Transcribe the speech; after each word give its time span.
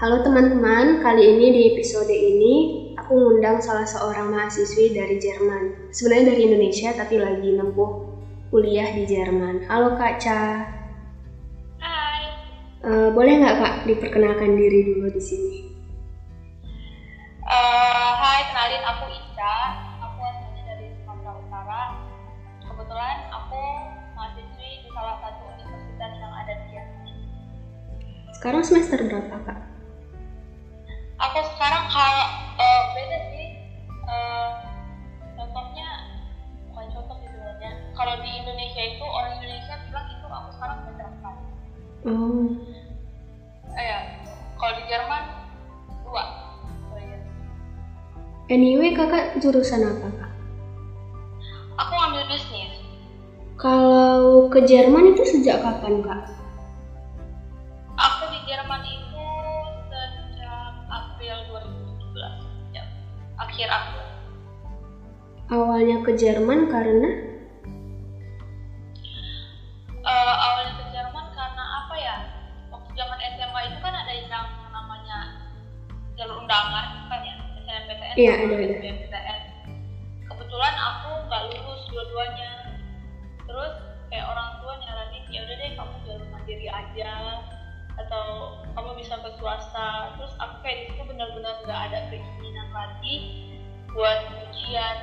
Halo 0.00 0.24
teman-teman, 0.24 1.04
kali 1.04 1.28
ini 1.28 1.46
di 1.52 1.60
episode 1.76 2.08
ini 2.08 2.88
aku 2.96 3.20
ngundang 3.20 3.60
salah 3.60 3.84
seorang 3.84 4.32
mahasiswi 4.32 4.96
dari 4.96 5.20
Jerman. 5.20 5.92
Sebenarnya 5.92 6.32
dari 6.32 6.48
Indonesia 6.48 6.88
tapi 6.96 7.20
lagi 7.20 7.52
nempuh 7.52 8.08
kuliah 8.48 8.96
di 8.96 9.04
Jerman. 9.04 9.68
Halo 9.68 10.00
Kak 10.00 10.16
Ca. 10.24 10.72
Hai. 11.84 12.22
Uh, 12.80 13.12
boleh 13.12 13.44
nggak 13.44 13.60
Kak 13.60 13.74
diperkenalkan 13.92 14.56
diri 14.56 14.88
dulu 14.88 15.12
di 15.12 15.20
sini? 15.20 15.68
Uh, 17.44 18.10
hai, 18.24 18.40
kenalin 18.56 18.80
aku 18.88 19.04
Ica. 19.04 19.56
Aku 20.00 20.18
asalnya 20.24 20.62
dari 20.64 20.96
Sumatera 21.04 21.32
Utara. 21.44 21.82
Kebetulan 22.64 23.16
aku 23.36 23.62
mahasiswi 24.16 24.80
di 24.80 24.88
salah 24.96 25.20
satu 25.20 25.44
universitas 25.60 26.12
yang 26.16 26.32
ada 26.32 26.52
di 26.56 26.66
Jerman. 26.72 27.08
Sekarang 28.40 28.64
semester 28.64 28.96
berapa 29.04 29.36
Kak? 29.44 29.69
Oh. 42.06 42.48
Eh, 43.76 43.84
ya 43.84 43.98
kalau 44.56 44.72
di 44.76 44.84
Jerman 44.88 45.22
dua. 46.06 46.24
Anyway 48.50 48.90
kakak 48.92 49.38
jurusan 49.38 49.86
apa 49.86 50.08
kak? 50.10 50.32
Aku 51.78 51.94
ambil 51.96 52.26
bisnis. 52.26 52.74
Kalau 53.60 54.50
ke 54.50 54.66
Jerman 54.66 55.14
itu 55.14 55.22
sejak 55.22 55.62
kapan 55.62 56.02
kak? 56.02 56.20
Aku 57.94 58.26
di 58.32 58.40
Jerman 58.48 58.82
itu 58.82 59.10
akhir 63.40 63.68
aku 63.72 64.00
awalnya 65.50 66.00
ke 66.06 66.14
Jerman 66.14 66.70
karena 66.70 67.29
iya. 78.20 78.32
Ada 78.36 78.54
ada 78.54 78.66
SNMPTN 78.76 79.40
kebetulan 80.30 80.74
aku 80.78 81.10
nggak 81.26 81.42
lulus 81.52 81.82
dua-duanya. 81.90 82.52
Terus 83.46 83.74
kayak 84.10 84.26
orang 84.26 84.50
tua 84.58 84.72
nyaranin 84.78 85.24
ya 85.30 85.40
udah 85.46 85.56
deh 85.56 85.70
kamu 85.78 85.94
jalur 86.06 86.26
mandiri 86.34 86.68
aja 86.70 87.14
atau 88.00 88.56
kamu 88.72 88.96
bisa 88.96 89.14
ke 89.20 89.30
swasta 89.36 90.16
terus 90.16 90.32
aku 90.40 90.56
kayak 90.64 90.76
di 90.82 90.84
situ 90.90 91.02
benar-benar 91.04 91.54
nggak 91.62 91.80
ada 91.90 91.98
keinginan 92.10 92.68
lagi 92.74 93.14
buat 93.94 94.20
ujian. 94.48 94.98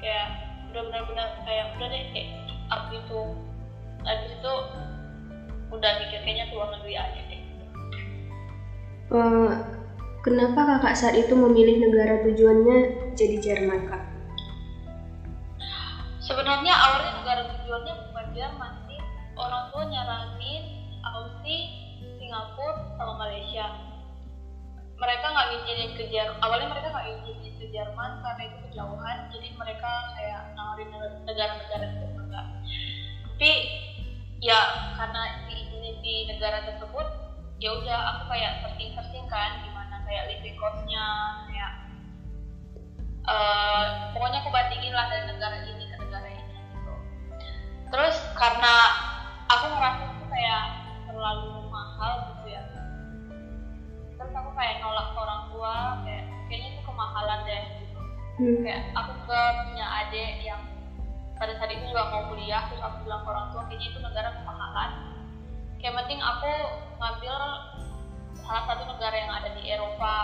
Kayak 0.00 0.28
udah 0.72 0.82
benar-benar 0.88 1.28
kayak 1.44 1.66
udah 1.76 1.86
deh 1.88 2.04
kayak 2.12 2.28
aku 2.70 2.88
itu 3.00 3.20
habis 4.04 4.32
itu 4.32 4.52
udah 5.70 5.90
mikir 6.00 6.18
kayaknya 6.24 6.46
keluar 6.48 6.68
negeri 6.72 6.94
aja 6.96 7.20
deh. 7.28 7.42
Uh, 9.10 9.58
kenapa 10.20 10.64
kakak 10.64 10.96
saat 10.96 11.16
itu 11.16 11.32
memilih 11.36 11.80
negara 11.80 12.20
tujuannya 12.20 12.88
jadi 13.16 13.36
Jerman 13.40 13.80
kak? 13.84 14.02
Sebenarnya 16.20 16.72
awalnya 16.76 17.12
negara 17.18 17.42
tujuannya 17.48 17.94
bukan 18.06 18.26
Jerman 18.36 18.72
sih. 18.86 19.00
Orang 19.34 19.62
tua 19.72 19.82
nyaranin 19.88 20.62
Aussie 21.02 21.72
Singapura 22.20 22.76
sama 23.00 23.16
Malaysia. 23.16 23.72
Mereka 25.00 25.24
nggak 25.24 25.46
ngizinin 25.48 25.90
ke 25.96 26.04
Jerman 26.12 26.36
awalnya 26.44 26.68
mereka 26.68 26.92
nggak 26.92 27.06
ngizinin 27.08 27.54
ke 27.56 27.66
Jerman 27.72 28.10
karena 28.20 28.42
itu 28.44 28.56
kejauhan 28.68 29.16
jadi 29.32 29.48
mereka 29.56 29.92
kayak 30.12 30.40
nawarin 30.52 30.88
negara-negara 31.24 31.86
enggak 32.20 32.46
tapi 33.24 33.52
ya 34.44 34.60
karena 35.00 35.22
diizinin 35.48 35.96
di 36.04 36.28
negara 36.28 36.60
tersebut 36.68 37.08
ya 37.60 37.72
udah 37.76 37.98
aku 38.12 38.22
kayak 38.32 38.52
searching 38.60 38.92
searching 38.92 39.24
kan 39.32 39.52
kayak 40.10 40.26
living 40.26 40.58
costnya 40.58 41.06
kayak 41.46 41.72
uh, 43.30 44.10
pokoknya 44.10 44.42
aku 44.42 44.50
bandingin 44.50 44.90
lah 44.90 45.06
dari 45.06 45.24
negara 45.30 45.56
ini 45.62 45.84
ke 45.86 45.96
negara 46.02 46.28
ini 46.34 46.56
gitu. 46.74 46.94
Terus 47.94 48.16
karena 48.34 48.74
aku 49.46 49.64
ngerasa 49.70 50.02
itu 50.10 50.24
kayak 50.26 50.64
terlalu 51.06 51.70
mahal 51.70 52.12
gitu 52.34 52.46
ya. 52.50 52.62
Terus 54.18 54.32
aku 54.34 54.50
kayak 54.58 54.82
nolak 54.82 55.14
ke 55.14 55.18
orang 55.22 55.42
tua 55.54 55.74
kayak 56.02 56.24
kayaknya 56.50 56.68
itu 56.74 56.82
kemahalan 56.82 57.38
deh 57.46 57.62
gitu. 57.78 58.00
Hmm. 58.40 58.60
kayak 58.64 58.82
aku 58.96 59.12
ke 59.28 59.40
punya 59.68 59.86
adik 60.02 60.32
yang 60.42 60.62
pada 61.38 61.54
saat 61.56 61.70
itu 61.72 61.84
juga 61.92 62.08
mau 62.08 62.24
kuliah 62.28 62.66
terus 62.68 62.82
aku 62.82 63.06
bilang 63.06 63.22
ke 63.22 63.28
orang 63.30 63.46
tua 63.54 63.62
kayaknya 63.70 63.86
itu 63.94 63.98
negara 64.02 64.28
kemahalan. 64.42 64.90
Kayak 65.78 65.94
penting 66.02 66.20
aku 66.20 66.52
ngambil 67.00 67.36
salah 68.50 68.66
satu 68.66 68.82
negara 68.90 69.14
yang 69.14 69.30
ada 69.30 69.54
di 69.54 69.62
Eropa. 69.70 70.16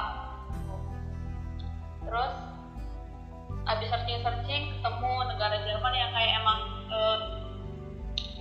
Terus 2.03 2.35
abis 3.71 3.87
searching 3.87 4.19
searching 4.27 4.63
ketemu 4.83 5.13
negara 5.31 5.63
Jerman 5.63 5.95
yang 5.95 6.11
kayak 6.11 6.33
emang 6.43 6.61
uh, 6.91 7.19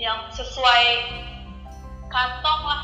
yang 0.02 0.26
sesuai 0.34 0.86
kantong 2.10 2.62
lah 2.66 2.82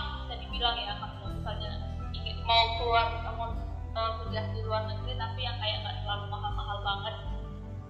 bilang 0.62 0.78
ya 0.78 0.94
kalau 0.94 1.34
misalnya 1.34 1.72
ingin 2.14 2.38
mau 2.46 2.78
keluar 2.78 3.18
mau 3.34 3.50
uh, 3.98 4.12
kuliah 4.22 4.46
di 4.54 4.62
luar 4.62 4.86
negeri 4.86 5.18
tapi 5.18 5.42
yang 5.42 5.58
kayak 5.58 5.82
nggak 5.82 5.96
terlalu 6.06 6.26
mahal-mahal 6.30 6.78
banget. 6.86 7.16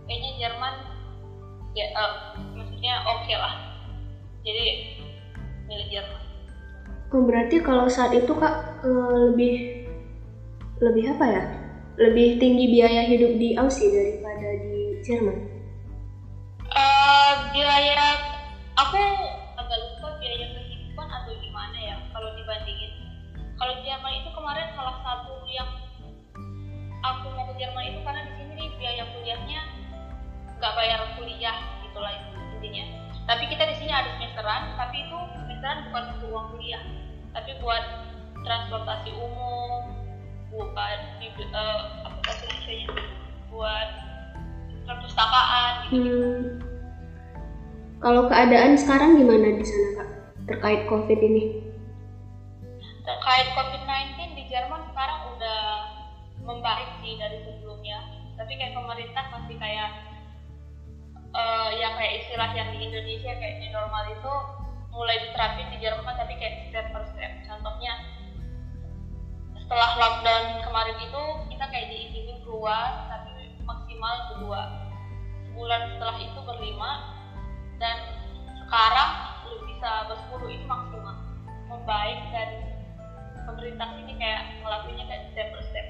Kayaknya 0.07 0.31
Jerman 0.39 0.75
ya 1.75 1.85
uh, 1.99 2.13
maksudnya 2.55 3.03
oke 3.11 3.27
okay 3.27 3.35
lah. 3.35 3.75
Jadi 4.47 4.65
milih 5.67 5.87
Jerman 5.91 6.30
oh 7.11 7.23
berarti 7.27 7.59
kalau 7.59 7.91
saat 7.91 8.15
itu 8.15 8.31
kak 8.31 8.55
uh, 8.83 9.15
lebih 9.31 9.59
lebih 10.81 11.13
apa 11.13 11.25
ya? 11.27 11.43
Lebih 11.99 12.39
tinggi 12.41 12.65
biaya 12.71 13.05
hidup 13.05 13.35
di 13.37 13.53
Aussie 13.53 13.91
daripada 13.91 14.47
di 14.63 14.97
Jerman? 15.05 15.37
Uh, 16.71 17.33
biaya 17.51 18.17
aku 18.79 18.97
agak 19.59 19.77
lupa 19.77 20.07
biaya 20.17 20.47
kehidupan 20.55 21.07
atau 21.11 21.31
gimana 21.37 21.77
ya 21.77 21.95
kalau 22.15 22.31
dibandingin. 22.33 22.91
Kalau 23.59 23.73
Jerman 23.85 24.13
itu 24.17 24.29
kemarin 24.33 24.67
salah 24.73 24.97
satu 25.05 25.45
yang 25.51 25.69
aku 27.05 27.27
mau 27.35 27.45
ke 27.51 27.53
Jerman 27.61 27.93
itu 27.93 27.99
karena 28.01 28.21
di 28.25 28.33
sini 28.39 28.51
nih 28.57 28.69
biaya 28.79 29.03
kuliahnya 29.13 29.59
nggak 30.61 30.73
bayar 30.77 31.01
kuliah 31.17 31.57
gitulah 31.81 32.13
intinya 32.57 32.85
tapi 33.29 33.43
kita 33.49 33.63
di 33.69 33.75
sini 33.77 33.91
ada 33.93 34.09
semesteran 34.17 34.73
tapi 34.75 35.05
itu 35.05 35.17
semesteran 35.37 35.77
bukan 35.89 36.03
untuk 36.17 36.27
uang 36.33 36.47
kuliah. 36.57 36.83
Tapi 37.31 37.51
buat 37.63 37.83
transportasi 38.43 39.11
umum 39.15 40.01
buat 40.51 40.99
di 41.23 41.31
uh, 41.31 42.03
apa 42.03 42.17
bahasa 42.27 42.43
Indonesia 42.43 42.91
buat 43.47 43.89
perpustakaan 44.83 45.73
gitu, 45.87 46.11
hmm. 46.11 46.39
kalau 48.03 48.27
keadaan 48.27 48.75
sekarang 48.75 49.15
gimana 49.15 49.55
di 49.55 49.63
sana 49.63 49.89
kak? 49.95 50.09
Terkait 50.51 50.81
covid 50.91 51.19
ini? 51.23 51.71
Terkait 53.01 53.47
COVID-19 53.55 54.35
di 54.35 54.43
Jerman 54.51 54.83
sekarang 54.91 55.19
udah 55.37 55.61
membaik 56.43 56.89
sih 56.99 57.15
dari 57.15 57.39
sebelumnya. 57.47 58.03
Tapi 58.35 58.51
kayak 58.59 58.75
pemerintah 58.75 59.25
masih 59.31 59.55
kayak 59.55 60.10
uh, 61.35 61.69
yang 61.75 61.93
kayak 61.95 62.23
istilah 62.23 62.49
yang 62.55 62.69
di 62.71 62.79
Indonesia 62.87 63.31
kayak 63.35 63.57
di 63.63 63.67
normal 63.71 64.03
itu 64.11 64.33
mulai 64.91 65.17
diterapin 65.23 65.67
di 65.71 65.77
Jerman 65.79 66.15
tapi 66.15 66.35
kayak 66.35 66.67
step 66.67 66.85
per 66.91 67.03
step 67.15 67.31
contohnya 67.47 67.93
setelah 69.55 69.91
lockdown 69.95 70.43
kemarin 70.67 70.97
itu 70.99 71.23
kita 71.55 71.65
kayak 71.71 71.87
diizinin 71.87 72.39
keluar 72.43 73.07
tapi 73.07 73.55
maksimal 73.63 74.15
berdua 74.33 74.61
sebulan 75.47 75.81
setelah 75.95 76.17
itu 76.19 76.39
berlima 76.43 76.91
dan 77.79 77.97
sekarang 78.67 79.31
bisa 79.81 80.05
bersepuluh 80.05 80.45
ini 80.53 80.61
maksimal. 80.69 81.17
Membaik 81.65 82.21
dan 82.29 82.49
pemerintah 83.49 83.97
ini 83.97 84.13
kayak 84.13 84.61
ngelakuinnya 84.61 85.09
kayak 85.09 85.23
step 85.33 85.47
per 85.49 85.61
step. 85.65 85.87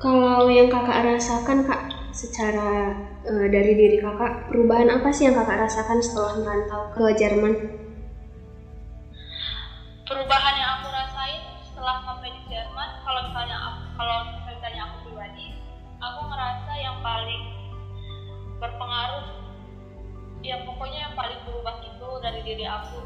Kalau 0.00 0.48
yang 0.48 0.72
kakak 0.72 1.04
rasakan 1.04 1.68
kak 1.68 1.97
secara 2.12 2.96
uh, 3.24 3.46
dari 3.48 3.72
diri 3.76 3.96
kakak 4.00 4.48
perubahan 4.48 4.88
apa 4.92 5.08
sih 5.12 5.28
yang 5.28 5.36
kakak 5.36 5.68
rasakan 5.68 6.00
setelah 6.00 6.32
merantau 6.38 6.88
ke 6.88 7.04
Jerman? 7.16 7.54
Perubahan 10.08 10.54
yang 10.56 10.70
aku 10.80 10.88
rasain 10.88 11.42
setelah 11.68 12.00
sampai 12.04 12.32
di 12.32 12.40
Jerman 12.48 12.88
kalau 13.04 13.20
misalnya 13.28 13.56
aku, 13.68 13.80
kalau 14.00 14.16
misalnya 14.48 14.82
aku 14.88 14.96
pribadi 15.04 15.46
aku 15.98 16.20
ngerasa 16.24 16.72
yang 16.80 16.96
paling 17.04 17.42
berpengaruh 18.58 19.26
ya 20.42 20.56
pokoknya 20.64 21.10
yang 21.10 21.14
paling 21.14 21.38
berubah 21.44 21.76
itu 21.84 22.08
dari 22.24 22.40
diri 22.42 22.64
aku. 22.64 22.98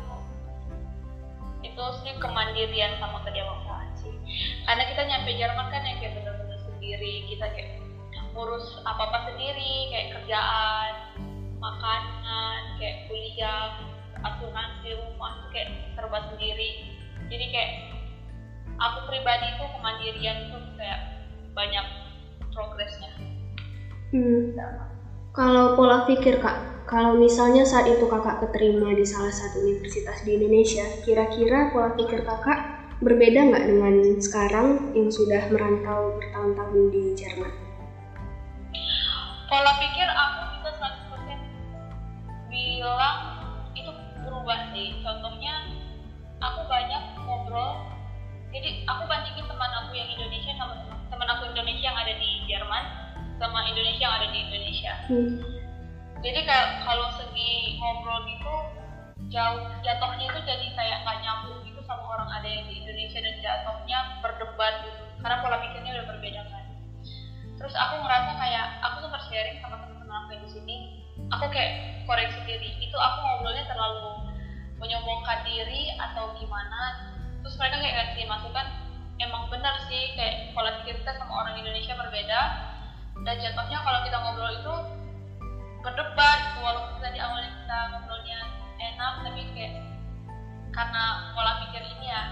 Itu 1.62 1.84
sih 2.02 2.14
kemandirian 2.18 2.98
sama 2.98 3.22
kedewasaan 3.22 3.88
sih. 3.98 4.14
Karena 4.66 4.82
kita 4.86 5.02
nyampe 5.06 5.30
Jerman 5.34 5.66
kan 5.70 5.82
yang 5.86 5.96
kayak 6.02 6.14
bener-bener 6.18 6.58
sendiri 6.58 7.22
kita 7.30 7.46
kayak 7.54 7.81
ngurus 8.32 8.80
apa 8.88 9.08
apa 9.08 9.18
sendiri 9.28 9.88
kayak 9.92 10.08
kerjaan 10.16 10.92
makanan 11.60 12.60
kayak 12.80 12.96
kuliah 13.06 13.70
asuransi 14.24 14.96
rumah 14.96 15.34
kayak 15.52 15.68
serba 15.94 16.18
sendiri 16.26 16.74
jadi 17.28 17.44
kayak 17.52 17.70
aku 18.80 18.98
pribadi 19.06 19.52
itu 19.54 19.64
kemandirian 19.68 20.36
tuh 20.50 20.62
kayak 20.76 21.00
banyak 21.52 21.84
progresnya 22.50 23.12
Hmm. 24.12 24.52
Kalau 25.32 25.72
pola 25.72 26.04
pikir 26.04 26.36
kak, 26.36 26.84
kalau 26.84 27.16
misalnya 27.16 27.64
saat 27.64 27.88
itu 27.88 28.04
kakak 28.04 28.44
keterima 28.44 28.92
di 28.92 29.08
salah 29.08 29.32
satu 29.32 29.64
universitas 29.64 30.20
di 30.20 30.36
Indonesia, 30.36 30.92
kira-kira 31.00 31.72
pola 31.72 31.88
pikir 31.96 32.20
kakak 32.20 32.60
berbeda 33.00 33.48
nggak 33.48 33.64
dengan 33.64 34.20
sekarang 34.20 34.84
yang 34.92 35.08
sudah 35.08 35.48
merantau 35.48 36.12
bertahun-tahun 36.12 36.92
di 36.92 37.16
Jerman? 37.16 37.61
Pola 39.52 39.76
pikir 39.76 40.08
aku 40.08 40.40
bisa 40.56 40.70
100% 40.80 41.28
bilang 42.48 43.18
itu 43.76 43.92
berubah 44.24 44.72
sih. 44.72 44.96
Contohnya 45.04 45.68
aku 46.40 46.64
banyak 46.64 47.02
ngobrol. 47.20 47.84
Jadi 48.48 48.88
aku 48.88 49.04
bandingin 49.04 49.44
teman 49.44 49.68
aku 49.76 49.92
yang 49.92 50.08
Indonesia 50.08 50.56
sama 50.56 50.80
teman 51.12 51.28
aku 51.28 51.52
Indonesia 51.52 51.84
yang 51.84 52.00
ada 52.00 52.16
di 52.16 52.30
Jerman 52.48 52.84
sama 53.36 53.68
Indonesia 53.68 54.08
yang 54.08 54.16
ada 54.16 54.28
di 54.32 54.38
Indonesia. 54.40 54.92
Hmm. 55.12 55.36
jadi 56.22 56.46
kayak 56.46 56.86
kalau 56.86 57.10
segi 57.18 57.74
ngobrol 57.82 58.22
gitu 58.30 58.54
jauh 59.26 59.66
jatuhnya 59.82 60.30
itu 60.30 60.40
jadi 60.46 60.66
kayak 60.70 61.02
nggak 61.02 61.18
nyambung 61.18 61.58
gitu 61.66 61.82
sama 61.82 62.06
orang 62.14 62.30
ada 62.30 62.46
yang 62.46 62.62
di 62.70 62.78
Indonesia 62.78 63.18
dan 63.18 63.34
jatuhnya 63.42 63.98
berdebat 64.24 64.74
gitu. 64.86 65.02
Karena 65.20 65.36
pola 65.44 65.58
pikirnya 65.60 65.92
udah 65.98 66.06
berbeda 66.14 66.40
terus 67.62 67.78
aku 67.78 67.94
ngerasa 68.02 68.34
kayak 68.42 68.66
aku 68.82 69.06
tuh 69.06 69.12
sharing 69.30 69.56
sama 69.62 69.78
teman-teman 69.80 70.16
aku 70.26 70.34
di 70.42 70.48
sini. 70.50 70.76
Aku 71.32 71.46
kayak 71.48 72.04
koreksi 72.04 72.42
diri. 72.44 72.76
Itu 72.82 72.98
aku 72.98 73.16
ngobrolnya 73.22 73.64
terlalu 73.70 74.28
menyombongkan 74.82 75.46
diri 75.46 75.94
atau 75.96 76.34
gimana. 76.36 77.08
Terus 77.40 77.54
mereka 77.56 77.80
kayak 77.80 77.94
ngasih 77.96 78.26
masukan 78.28 78.66
emang 79.22 79.48
benar 79.48 79.78
sih 79.86 80.12
kayak 80.18 80.52
pola 80.52 80.82
pikir 80.82 81.00
kita 81.00 81.16
sama 81.16 81.32
orang 81.46 81.54
Indonesia 81.56 81.94
berbeda. 81.96 82.40
Dan 83.22 83.34
jatuhnya 83.38 83.78
kalau 83.80 84.00
kita 84.04 84.16
ngobrol 84.18 84.52
itu 84.52 84.74
berdebat 85.80 86.40
walaupun 86.60 86.98
tadi 86.98 87.18
awalnya 87.22 87.50
kita 87.62 87.78
ngobrolnya 87.94 88.38
enak 88.78 89.12
tapi 89.22 89.42
kayak 89.54 89.74
karena 90.76 91.04
pola 91.34 91.52
pikir 91.66 91.82
ini 91.86 92.06
ya 92.10 92.22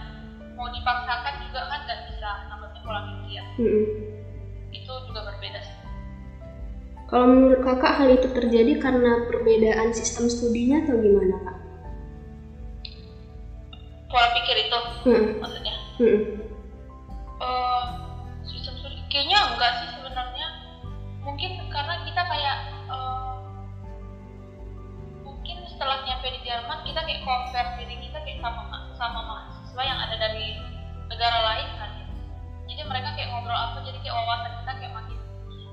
mau 0.55 0.69
dipaksakan 0.71 1.35
juga 1.49 1.61
kan 1.71 1.81
nggak 1.87 2.00
bisa 2.12 2.31
namanya 2.50 2.81
pola 2.82 3.00
pikir. 3.06 3.43
Mm-mm. 3.56 4.19
Itu 4.70 4.93
juga 5.06 5.20
berbeda 5.22 5.61
sih 5.61 5.76
Kalau 7.06 7.26
menurut 7.26 7.58
kakak 7.58 7.99
hal 7.99 8.06
itu 8.06 8.31
terjadi 8.31 8.78
karena 8.78 9.19
perbedaan 9.26 9.90
sistem 9.90 10.31
studinya 10.31 10.78
atau 10.78 10.94
gimana 10.94 11.34
kak? 11.43 11.56
pola 14.06 14.26
pikir 14.34 14.58
itu 14.58 14.78
Mm-mm. 15.06 15.38
maksudnya 15.38 15.75
Mm-mm. 15.99 16.20
Eh, 17.40 17.84
sistem 18.44 18.75
studi 18.76 19.00
kayaknya 19.06 19.38
enggak 19.49 19.72
sih 19.78 19.87
sebenarnya 19.88 20.50
mungkin 21.22 21.50
karena 21.70 21.94
kita 22.02 22.22
kayak 22.26 22.56
eh, 22.90 23.34
mungkin 25.22 25.56
setelah 25.67 25.99
nyampe 26.02 26.26
di 26.26 26.40
Jerman 26.43 26.78
kita 26.82 27.00
kayak 27.00 27.22
compare 27.22 27.70
diri 27.78 27.96
kita 28.02 28.19
kayak 28.20 28.38
sama 28.43 28.62
sama 28.99 29.20
mahasiswa 29.25 29.82
yang 29.82 29.99
ada 29.99 30.17
dari 30.19 30.58
negara 31.06 31.38
lain 31.55 31.69
mereka 32.91 33.15
kayak 33.15 33.31
ngobrol 33.31 33.55
apa 33.55 33.79
jadi 33.87 33.99
kayak 34.03 34.17
wawasan 34.19 34.53
kita 34.59 34.73
kayak 34.83 34.93
makin 34.99 35.19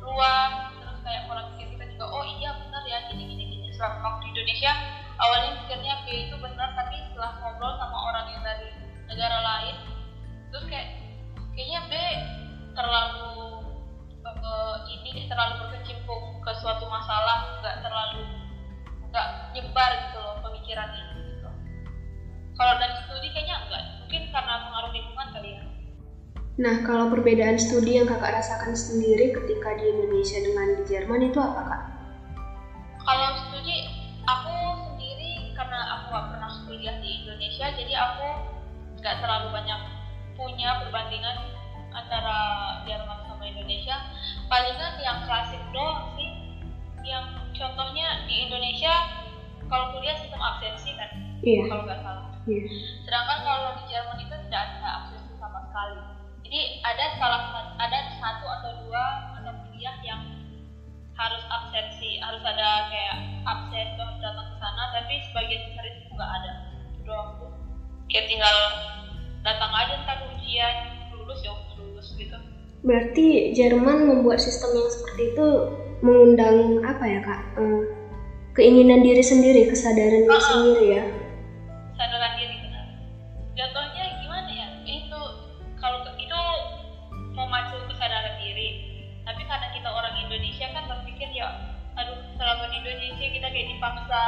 luas 0.06 0.54
terus 0.78 0.98
kayak 1.02 1.22
pola 1.26 1.42
pikir 1.54 1.68
kita 1.74 1.84
juga 1.98 2.06
oh 2.14 2.26
iya 2.38 2.50
benar 2.62 2.84
ya 2.86 2.98
gini 3.10 3.24
gini 3.26 3.44
gini 3.50 3.68
setelah 3.74 3.98
waktu 4.06 4.30
di 4.30 4.30
Indonesia 4.38 4.72
awalnya 5.18 5.52
pikirnya 5.66 5.96
B 6.06 6.08
itu 6.30 6.36
benar 6.38 6.70
tapi 6.78 6.96
setelah 7.10 7.32
ngobrol 7.42 7.74
sama 7.82 7.98
orang 8.14 8.26
yang 8.30 8.44
dari 8.46 8.70
negara 9.10 9.38
lain 9.42 9.76
terus 10.54 10.66
kayak 10.70 10.88
kayaknya 11.58 11.80
B 11.90 11.94
terlalu 12.78 13.34
eh, 14.22 14.78
ini 14.94 15.26
terlalu 15.26 15.54
berkecimpung 15.66 16.38
ke 16.46 16.52
suatu 16.62 16.86
masalah 16.86 17.58
nggak 17.58 17.82
terlalu 17.82 18.22
nggak 19.10 19.28
nyebar 19.58 19.92
gitu 20.06 20.18
loh 20.22 20.38
pemikirannya 20.46 21.02
gitu. 21.18 21.50
kalau 22.54 22.74
dari 22.78 22.94
studi 23.10 23.34
kayaknya 23.34 23.58
enggak 23.66 23.84
Nah, 26.58 26.82
kalau 26.82 27.06
perbedaan 27.06 27.62
studi 27.62 28.02
yang 28.02 28.10
kakak 28.10 28.34
rasakan 28.34 28.74
sendiri 28.74 29.30
ketika 29.30 29.78
di 29.78 29.94
Indonesia 29.94 30.42
dengan 30.42 30.74
di 30.74 30.82
Jerman 30.90 31.22
itu 31.30 31.38
apa 31.38 31.62
kak? 31.64 31.82
kalau 33.08 33.32
studi 33.40 33.88
aku 34.28 34.52
sendiri 34.84 35.48
karena 35.56 35.80
aku 35.96 36.12
nggak 36.12 36.28
pernah 36.28 36.52
kuliah 36.68 36.92
di 37.00 37.24
Indonesia 37.24 37.72
jadi 37.72 37.94
aku 38.04 38.28
nggak 39.00 39.24
terlalu 39.24 39.48
banyak 39.48 39.80
punya 40.36 40.76
perbandingan 40.76 41.40
antara 41.96 42.36
Jerman 42.84 43.24
sama 43.24 43.48
Indonesia 43.48 44.04
palingan 44.52 45.00
yang 45.00 45.24
klasik 45.24 45.64
doang 45.72 46.04
sih 46.20 46.28
yang 47.08 47.24
contohnya 47.56 48.20
di 48.28 48.44
Indonesia 48.44 48.92
kalau 49.72 49.88
kuliah 49.96 50.20
sistem 50.20 50.44
absensi 50.44 50.92
kan 51.00 51.08
Iya. 51.48 51.64
kalau 51.72 51.88
nggak 51.88 52.04
salah 52.04 52.28
Iya. 52.44 52.64
sedangkan 53.08 53.40
kalau 53.40 53.72
di 53.80 53.84
Jerman 53.88 54.20
itu 54.20 54.36
tidak 54.52 54.68
ada 54.68 55.00
absensi 55.00 55.32
sama 55.40 55.64
sekali 55.64 55.96
jadi 56.48 56.80
ada 56.80 57.06
salah 57.20 57.44
satu 57.52 57.72
ada 57.76 58.00
satu 58.24 58.46
atau 58.48 58.72
dua 58.88 59.04
mata 59.36 59.52
kuliah 59.68 59.92
yang 60.00 60.24
harus 61.20 61.44
absensi 61.52 62.16
harus 62.24 62.40
ada 62.48 62.88
kayak 62.88 63.20
absen 63.44 63.88
harus 64.00 64.16
datang 64.24 64.48
ke 64.48 64.56
sana 64.56 64.84
tapi 64.96 65.20
sebagian 65.28 65.60
besar 65.68 65.84
itu 65.92 66.00
nggak 66.08 66.32
ada 66.40 66.52
doang 67.04 67.30
tuh 67.36 67.52
kayak 68.08 68.32
tinggal 68.32 68.56
datang 69.44 69.72
aja 69.76 70.00
ntar 70.08 70.24
ujian 70.24 70.76
lulus 71.12 71.44
ya 71.44 71.52
lulus 71.76 72.16
gitu 72.16 72.40
Berarti 72.88 73.52
Jerman 73.52 74.08
membuat 74.08 74.40
sistem 74.40 74.72
yang 74.72 74.88
seperti 74.88 75.36
itu 75.36 75.48
mengundang 76.00 76.78
apa 76.86 77.04
ya 77.10 77.20
kak? 77.20 77.42
Eh, 77.58 77.82
keinginan 78.54 79.02
diri 79.02 79.20
sendiri, 79.20 79.66
kesadaran 79.68 80.24
diri 80.24 80.40
Ah. 80.40 80.48
sendiri 80.48 80.86
ya. 80.96 81.04
Dipaksa 93.78 94.22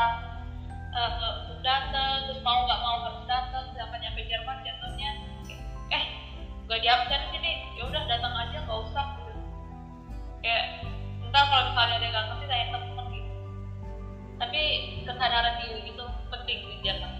untuk 1.42 1.60
datang 1.66 2.26
terus 2.30 2.42
mau 2.46 2.62
nggak 2.66 2.80
mau 2.82 2.98
harus 3.06 3.22
datang 3.26 3.64
sedangkan 3.74 4.00
nyampe 4.02 4.22
Jerman 4.30 4.58
jatuhnya 4.62 5.10
eh 5.90 6.04
gak 6.70 6.80
diabsen 6.86 7.22
sih 7.34 7.40
nih 7.42 7.58
ya 7.78 7.84
udah 7.90 8.04
datang 8.06 8.34
aja 8.38 8.58
nggak 8.62 8.80
usah 8.86 9.06
gitu. 9.18 9.32
kayak 10.46 10.66
entah 11.26 11.44
kalau 11.50 11.64
misalnya 11.66 11.96
ada 11.98 12.06
yang 12.06 12.28
ngerti 12.30 12.46
tanya 12.46 12.66
temen 12.74 13.06
gitu 13.10 13.32
tapi 14.40 14.62
kesadaran 15.06 15.54
diri 15.58 15.82
itu 15.90 16.04
penting 16.30 16.58
di 16.64 16.76
Jerman 16.86 17.12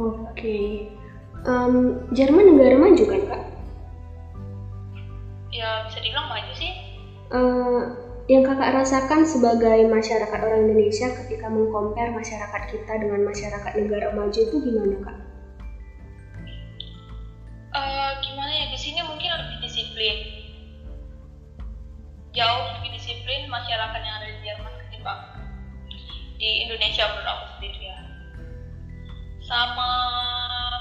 Oke. 0.00 0.86
Em, 1.44 1.92
Jerman 2.16 2.56
negara 2.56 2.72
maju 2.78 3.04
kan 3.04 3.20
kak? 3.26 3.42
ya 5.50 5.82
bisa 5.84 5.98
dibilang 6.00 6.30
maju 6.30 6.52
sih 6.56 6.72
Eh, 7.30 7.80
yang 8.30 8.46
kakak 8.46 8.70
rasakan 8.70 9.26
sebagai 9.26 9.90
masyarakat 9.90 10.38
orang 10.38 10.70
Indonesia 10.70 11.10
ketika 11.18 11.50
mengkompar 11.50 12.14
masyarakat 12.14 12.62
kita 12.70 12.92
dengan 13.02 13.26
masyarakat 13.26 13.72
negara 13.74 14.14
maju 14.14 14.38
itu 14.38 14.56
gimana 14.62 14.96
kak? 15.02 15.18
Eh, 17.74 18.10
gimana 18.22 18.52
ya? 18.54 18.66
Di 18.70 18.78
sini 18.78 19.02
mungkin 19.02 19.34
lebih 19.34 19.66
disiplin. 19.66 20.16
Jauh 22.30 22.64
lebih 22.78 22.94
disiplin 22.94 23.50
masyarakat 23.50 23.98
yang 23.98 24.14
ada 24.22 24.28
di 24.30 24.38
Jerman 24.46 24.72
ketimbang 24.78 25.20
di 26.38 26.70
Indonesia 26.70 27.10
menurut 27.10 27.26
aku 27.34 27.44
sendiri 27.58 27.80
ya. 27.90 27.98
Sama 29.42 29.90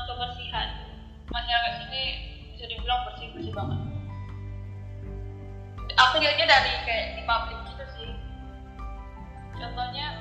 kebersihan. 0.06 0.70
Masyarakat 1.34 1.74
sini 1.82 2.04
bisa 2.54 2.70
dibilang 2.70 3.10
bersih 3.10 3.34
bersih 3.34 3.54
banget 3.58 3.89
aku 6.00 6.16
lihatnya 6.24 6.48
dari 6.48 6.72
kayak 6.88 7.06
di 7.20 7.22
publik 7.28 7.60
gitu 7.68 7.84
sih. 8.00 8.12
Contohnya 9.60 10.16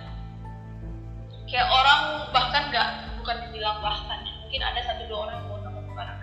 kayak 1.47 1.69
orang 1.71 2.01
bahkan 2.35 2.63
nggak 2.75 2.89
bukan 3.23 3.37
dibilang 3.47 3.79
bahkan 3.79 4.19
ya, 4.27 4.33
mungkin 4.43 4.61
ada 4.67 4.81
satu 4.83 5.03
dua 5.07 5.19
orang 5.31 5.35
yang 5.39 5.47
mau 5.47 5.59
nongkrong 5.63 5.95
barang. 5.95 6.19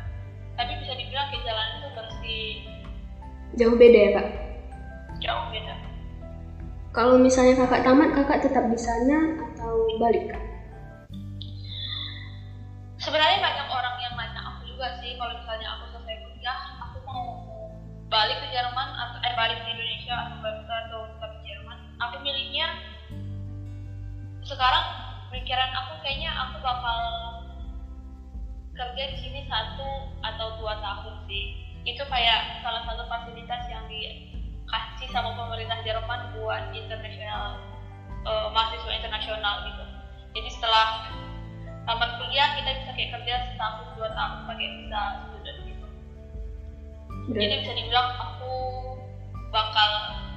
Tapi 0.60 0.72
bisa 0.84 0.94
dibilang 1.00 1.28
kayak 1.32 1.44
jalan 1.48 1.68
itu 1.80 1.88
bersih. 1.96 2.48
Jauh 3.56 3.76
beda 3.80 4.00
ya 4.00 4.10
kak? 4.20 4.28
Jauh 5.24 5.46
beda. 5.52 5.74
Kalau 6.96 7.16
misalnya 7.20 7.60
kakak 7.60 7.84
tamat 7.84 8.10
kakak 8.16 8.40
tetap 8.44 8.68
di 8.72 8.80
sana 8.80 9.36
atau 9.52 9.88
balik 10.00 10.32
kak? 10.32 10.44
Sebenarnya 13.00 13.40
banyak 13.40 13.68
orang 13.70 13.96
yang 14.02 14.14
nanya 14.18 14.42
aku 14.56 14.68
juga 14.68 14.96
sih 15.00 15.16
kalau 15.20 15.36
misalnya 15.36 15.68
aku 15.78 15.84
selesai 15.94 16.16
kuliah 16.24 16.60
balik 18.10 18.38
ke 18.38 18.48
Jerman 18.54 18.90
atau 18.94 19.18
eh 19.26 19.34
balik 19.34 19.66
ke 19.66 19.68
Indonesia 19.74 20.16
atau 20.16 20.38
balik 20.42 20.62
ke 20.62 20.66
tetap 20.70 21.04
tapi 21.22 21.38
Jerman. 21.46 21.78
Aku 22.02 22.16
miliknya 22.22 22.68
sekarang 24.46 24.86
pikiran 25.34 25.72
aku 25.74 25.94
kayaknya 26.06 26.32
aku 26.38 26.62
bakal 26.62 27.00
kerja 28.76 29.04
di 29.16 29.18
sini 29.18 29.42
satu 29.50 30.14
atau 30.22 30.48
dua 30.62 30.78
tahun 30.84 31.16
sih. 31.26 31.46
Itu 31.86 32.06
kayak 32.06 32.62
salah 32.62 32.86
satu 32.86 33.06
fasilitas 33.10 33.66
yang 33.70 33.86
dikasih 33.90 35.10
sama 35.10 35.34
pemerintah 35.34 35.82
Jerman 35.82 36.34
buat 36.38 36.74
internasional 36.74 37.58
uh, 38.26 38.48
mahasiswa 38.54 38.92
internasional 38.94 39.66
gitu. 39.70 39.84
Jadi 40.36 40.50
setelah 40.52 41.10
tamat 41.86 42.22
kuliah 42.22 42.58
kita 42.58 42.70
bisa 42.84 42.92
kayak 42.94 43.12
kerja 43.18 43.36
setahun 43.54 43.98
dua 43.98 44.10
tahun 44.14 44.40
pakai 44.50 44.68
visa 44.82 45.35
jadi 47.34 47.58
bisa 47.58 47.74
dibilang 47.74 48.10
aku 48.22 48.54
bakal 49.50 49.90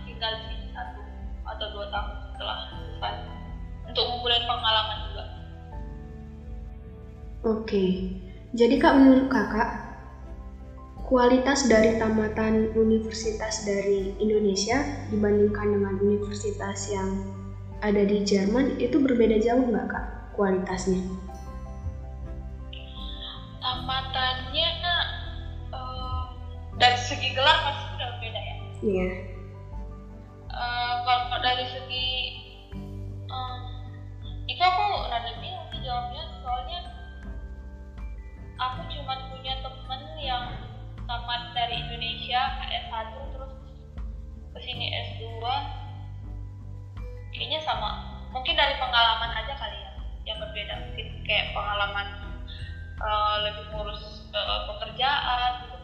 tinggal 0.08 0.32
di 0.40 0.42
sini 0.48 0.66
satu 0.72 1.00
atau 1.44 1.66
dua 1.74 1.86
tahun 1.92 2.12
setelah 2.32 2.58
selesai. 2.72 3.14
Untuk 3.88 4.04
ngumpulin 4.04 4.44
pengalaman 4.44 4.98
juga. 5.04 5.24
Oke. 7.44 7.84
Jadi 8.56 8.74
kak 8.80 8.96
menurut 8.96 9.28
kakak 9.28 9.68
kualitas 11.04 11.64
dari 11.64 11.96
tamatan 11.96 12.72
universitas 12.76 13.64
dari 13.64 14.12
Indonesia 14.20 14.88
dibandingkan 15.08 15.72
dengan 15.72 15.96
universitas 16.00 16.88
yang 16.88 17.20
ada 17.80 18.04
di 18.04 18.20
Jerman 18.24 18.76
itu 18.80 18.96
berbeda 19.00 19.36
jauh 19.40 19.64
nggak 19.68 19.86
kak 19.88 20.04
kualitasnya? 20.36 21.00
Iya. 28.78 29.08
Uh, 30.48 30.94
kalau 31.02 31.38
dari 31.42 31.66
segi 31.66 32.08
um, 33.26 33.58
itu 34.46 34.62
aku 34.62 34.86
rada 35.10 35.34
bingung 35.42 35.66
sih 35.74 35.82
jawabnya 35.82 36.22
soalnya 36.42 36.80
aku 38.58 38.86
cuma 38.90 39.18
punya 39.34 39.54
temen 39.62 40.02
yang 40.22 40.44
tamat 41.10 41.42
dari 41.58 41.74
Indonesia 41.78 42.42
S1 42.70 43.14
terus 43.34 43.54
ke 44.54 44.58
sini 44.62 44.94
S2 44.94 45.42
kayaknya 47.34 47.58
sama 47.66 48.22
mungkin 48.30 48.54
dari 48.54 48.78
pengalaman 48.78 49.30
aja 49.42 49.54
kali 49.58 49.78
ya 49.78 49.92
yang 50.22 50.38
berbeda 50.38 50.74
mungkin 50.86 51.06
kayak 51.26 51.50
pengalaman 51.50 52.08
uh, 53.02 53.36
lebih 53.42 53.64
ngurus 53.74 54.26
uh, 54.34 54.70
pekerjaan 54.70 55.77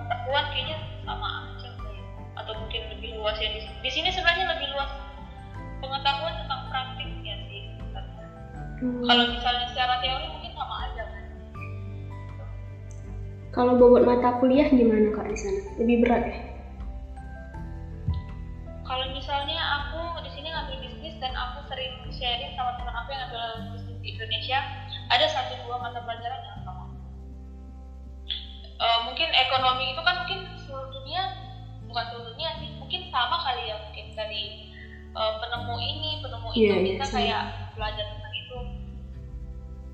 pengetahuan 0.00 0.44
kayaknya 0.48 0.78
sama 1.04 1.28
aja 1.44 1.70
atau 2.40 2.52
mungkin 2.56 2.80
lebih 2.96 3.10
luas 3.20 3.36
ya 3.36 3.52
di, 3.52 3.60
di 3.60 3.90
sini 3.92 4.08
sebenarnya 4.08 4.48
lebih 4.56 4.68
luas 4.72 4.90
pengetahuan 5.84 6.34
tentang 6.40 6.60
praktiknya 6.72 7.34
sih 7.48 7.62
hmm. 8.80 9.04
kalau 9.04 9.24
misalnya 9.28 9.66
secara 9.76 10.00
teori 10.00 10.26
mungkin 10.32 10.52
sama 10.56 10.74
aja 10.88 11.02
kan 11.04 11.24
kalau 13.50 13.76
bobot 13.76 14.06
mata 14.06 14.38
kuliah 14.38 14.70
gimana 14.70 15.10
kak 15.10 15.26
di 15.26 15.34
sana? 15.34 15.60
Lebih 15.82 16.06
berat 16.06 16.22
ya? 16.22 16.38
Kalau 18.86 19.06
misalnya 19.10 19.58
aku 19.58 20.22
di 20.22 20.30
sini 20.38 20.54
ngambil 20.54 20.86
bisnis 20.86 21.18
dan 21.18 21.34
aku 21.34 21.66
sering 21.66 21.98
sharing 22.14 22.54
sama 22.54 22.78
teman 22.78 22.94
aku 22.94 23.10
yang 23.10 23.26
ngambil 23.26 23.74
bisnis 23.74 23.98
di 24.06 24.14
Indonesia 24.14 24.58
ada 25.10 25.26
satu 25.26 25.58
dua 25.66 25.82
mata 25.82 25.98
pelajaran 26.06 26.49
mungkin 29.20 29.36
ekonomi 29.36 29.84
itu 29.92 30.00
kan 30.00 30.16
mungkin 30.24 30.40
seluruh 30.64 30.88
dunia 30.96 31.22
bukan 31.92 32.04
seluruh 32.08 32.32
dunia 32.32 32.56
sih 32.56 32.72
mungkin 32.80 33.00
sama 33.12 33.36
kali 33.44 33.68
ya 33.68 33.76
mungkin 33.76 34.06
dari 34.16 34.72
uh, 35.12 35.36
penemu 35.44 35.76
ini 35.76 36.10
penemu 36.24 36.48
itu 36.56 36.64
yeah, 36.64 36.80
kita 36.80 37.04
yeah, 37.04 37.12
kayak 37.12 37.42
belajar 37.76 38.04
tentang 38.08 38.32
itu. 38.32 38.58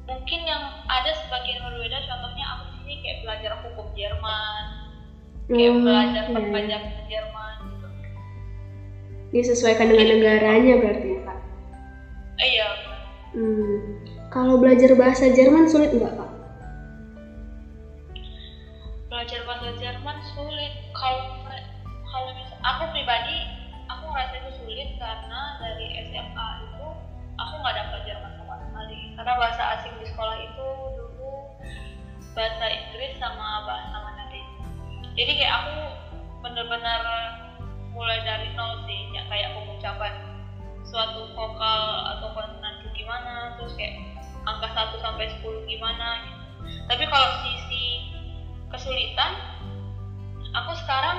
Mungkin 0.06 0.40
yang 0.46 0.62
ada 0.86 1.10
sebagian 1.26 1.58
berbeda 1.58 1.98
contohnya 2.06 2.44
aku 2.54 2.62
di 2.70 2.74
sini 2.78 2.94
kayak 3.02 3.18
belajar 3.26 3.50
hukum 3.66 3.86
Jerman 3.98 4.64
kayak 5.50 5.72
mm, 5.74 5.82
belajar 5.82 6.22
yeah. 6.22 6.34
perpajakan 6.38 6.94
Jerman 7.10 7.56
disesuaikan 9.34 9.86
dengan 9.90 10.06
negaranya 10.22 10.74
berarti 10.78 11.08
ya 11.10 11.20
kak. 11.26 11.38
Iya. 12.46 12.68
Hmm. 13.34 13.74
kalau 14.30 14.54
belajar 14.62 14.94
bahasa 14.94 15.34
Jerman 15.34 15.66
sulit 15.66 15.90
nggak 15.90 16.14
kak 16.14 16.25
belajar 19.16 19.48
bahasa 19.48 19.72
Jerman 19.80 20.20
sulit. 20.36 20.76
Kalau 20.92 21.40
kalau 22.04 22.30
aku 22.68 22.84
pribadi 22.92 23.48
aku 23.88 24.12
ngerasa 24.12 24.44
itu 24.44 24.50
sulit 24.60 24.92
karena 25.00 25.56
dari 25.56 26.04
SMA 26.04 26.48
itu 26.68 26.84
aku 27.40 27.54
nggak 27.64 27.80
dapat 27.80 28.00
Jerman 28.04 28.36
sama 28.36 28.60
sekali 28.60 29.16
karena 29.16 29.32
bahasa 29.40 29.62
asing 29.80 29.96
di 29.96 30.04
sekolah 30.12 30.36
itu 30.36 30.68
dulu 31.00 31.32
bahasa 32.36 32.68
Inggris 32.68 33.16
sama 33.16 33.64
bahasa 33.64 33.96
Mandarin. 34.04 34.48
Jadi 35.16 35.32
kayak 35.40 35.64
aku 35.64 35.76
bener-bener 36.44 37.00
mulai 37.96 38.20
dari 38.20 38.52
nol 38.52 38.84
sih. 38.84 39.00
Ya 39.16 39.24
kayak 39.32 39.56
pengucapan 39.56 40.12
suatu 40.84 41.32
vokal 41.32 41.82
atau 42.20 42.36
konsonan 42.36 42.84
gimana 42.92 43.56
terus 43.56 43.72
kayak 43.80 43.96
angka 44.44 44.68
1 44.76 44.92
sampai 45.00 45.24
10 45.40 45.64
gimana 45.64 46.20
gitu. 46.20 46.44
tapi 46.84 47.04
kalau 47.08 47.28
sisi 47.42 47.65
kesulitan 48.76 49.32
aku 50.52 50.72
sekarang 50.84 51.18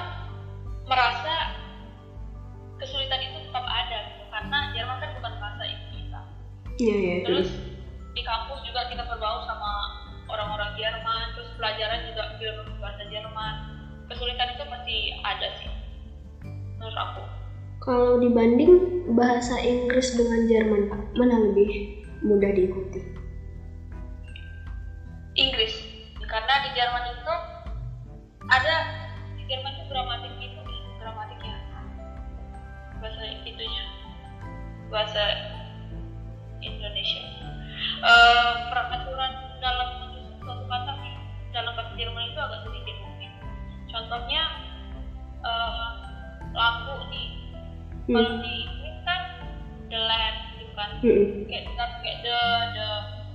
merasa 0.86 1.58
kesulitan 2.78 3.20
itu 3.26 3.38
tetap 3.50 3.66
ada 3.66 3.98
gitu 4.14 4.24
karena 4.30 4.60
Jerman 4.78 4.98
kan 5.02 5.10
bukan 5.18 5.34
bahasa 5.42 5.64
kita 5.90 6.22
yeah, 6.78 7.00
yeah, 7.02 7.20
terus 7.26 7.50
di 8.14 8.22
kampus 8.22 8.62
juga 8.66 8.86
kita 8.94 9.04
berbaur 9.10 9.42
sama 9.50 9.72
orang-orang 10.28 10.72
Jerman 10.78 11.26
terus 11.34 11.50
pelajaran 11.56 12.04
juga 12.10 12.24
bahasa 12.80 13.04
Jerman. 13.08 13.56
Kesulitan 14.08 14.48
itu 14.56 14.64
pasti 14.68 14.96
ada 15.24 15.48
sih 15.60 15.72
menurut 16.78 16.98
aku. 16.98 17.24
Kalau 17.84 18.20
dibanding 18.20 19.04
bahasa 19.16 19.56
Inggris 19.64 20.16
dengan 20.16 20.48
Jerman 20.48 20.92
pak 20.92 21.02
mana 21.16 21.36
lebih 21.40 22.04
mudah 22.24 22.52
diikuti? 22.52 23.00
Inggris 25.38 25.74
karena 26.28 26.54
di 26.66 26.70
Jerman 26.76 27.04
itu 27.08 27.17
ada 28.48 28.76
di 29.36 29.44
Jerman 29.48 29.72
itu 29.76 29.84
gramatik 29.92 30.34
itu 30.40 30.62
gramatiknya. 31.00 31.58
Bahasa 33.04 33.24
itunya. 33.44 33.86
Bahasa 34.88 35.24
Indonesia. 36.64 37.24
Uh, 38.02 38.74
peraturan 38.74 39.32
dalam 39.62 39.90
menyusun 40.02 40.42
suatu 40.42 40.66
kata 40.66 40.94
dalam 41.54 41.72
bahasa 41.78 41.94
Jerman 41.94 42.24
itu 42.34 42.40
agak 42.40 42.60
sedikit 42.66 42.96
mungkin. 43.04 43.32
Contohnya 43.92 44.42
uh, 45.44 45.88
lampu 46.56 46.96
nih. 47.14 47.28
Hmm. 48.08 48.16
kalau 48.16 48.34
di 48.40 48.54
Inggris 48.64 48.98
kan 49.04 49.22
the 49.92 50.00
lamp 50.00 50.38
gitu 50.56 50.74
kan. 50.74 50.90
Hmm. 51.04 51.26
kayak 51.52 51.64
kita 51.68 51.86
kayak 52.02 52.18
the 52.24 52.40
the 52.74 52.88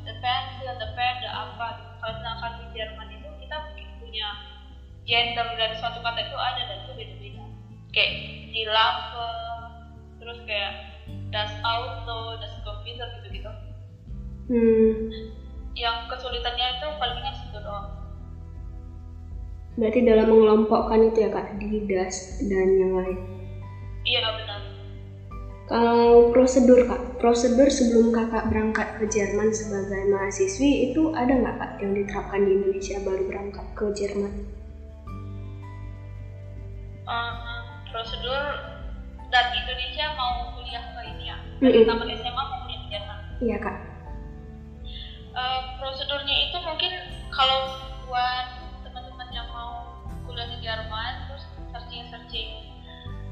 the 0.09 0.15
pencil 0.25 0.73
the 0.81 0.89
pen 0.97 1.15
the 1.21 1.31
apa 1.31 1.67
gitu. 1.77 1.93
Kalau 2.01 2.15
misalkan 2.19 2.53
di 2.57 2.67
Jerman 2.75 3.09
itu 3.13 3.29
kita 3.47 3.57
punya 4.01 4.29
gender 5.09 5.47
dari 5.59 5.75
suatu 5.77 5.99
kata 5.99 6.21
itu 6.23 6.37
ada 6.37 6.63
dan 6.67 6.79
itu 6.87 6.93
beda-beda 6.95 7.45
kayak 7.93 8.13
di 8.53 8.63
lampu 8.69 9.29
terus 10.23 10.39
kayak 10.47 10.73
das 11.35 11.51
auto 11.65 12.39
das 12.39 12.55
computer 12.63 13.07
gitu-gitu 13.19 13.51
hmm. 14.53 14.93
yang 15.75 16.07
kesulitannya 16.07 16.79
itu 16.79 16.87
palingnya 17.01 17.33
situ 17.35 17.59
doang 17.59 18.03
Berarti 19.73 20.05
dalam 20.05 20.29
mengelompokkan 20.29 21.01
itu 21.01 21.25
ya 21.25 21.33
kak, 21.33 21.49
didas 21.57 22.29
dan 22.45 22.77
yang 22.77 22.93
lain. 22.93 23.19
Iya 24.05 24.21
benar. 24.37 24.61
Kalau 25.65 26.29
prosedur 26.29 26.85
kak, 26.85 27.01
prosedur 27.17 27.73
sebelum 27.73 28.13
kakak 28.13 28.45
berangkat 28.53 28.93
ke 29.01 29.09
Jerman 29.09 29.49
sebagai 29.57 30.05
mahasiswi 30.13 30.93
itu 30.93 31.09
ada 31.17 31.33
nggak 31.33 31.57
kak 31.57 31.73
yang 31.81 31.97
diterapkan 31.97 32.45
di 32.45 32.53
Indonesia 32.53 33.01
baru 33.01 33.25
berangkat 33.25 33.65
ke 33.73 33.85
Jerman? 33.97 34.33
Uh, 37.03 37.33
prosedur 37.91 38.43
dan 39.35 39.47
Indonesia 39.59 40.15
mau 40.15 40.55
kuliah 40.55 40.85
ke 40.95 41.01
ini 41.03 41.25
ya, 41.35 41.39
dari 41.59 41.83
mm 41.83 41.85
-hmm. 41.85 41.89
tamat 41.91 42.09
SMA 42.15 42.43
mau 42.43 42.59
kuliah 42.63 42.81
ke 42.81 42.89
Jerman. 42.95 43.19
Iya 43.43 43.57
kak. 43.59 43.77
Uh, 45.33 45.61
prosedurnya 45.83 46.37
itu 46.47 46.57
mungkin 46.63 46.93
kalau 47.33 47.75
buat 48.07 48.63
yang 49.33 49.49
mau 49.49 50.05
kuliah 50.29 50.47
di 50.53 50.61
Jerman 50.61 51.13
terus 51.27 51.45
searching 51.73 52.05
searching 52.13 52.51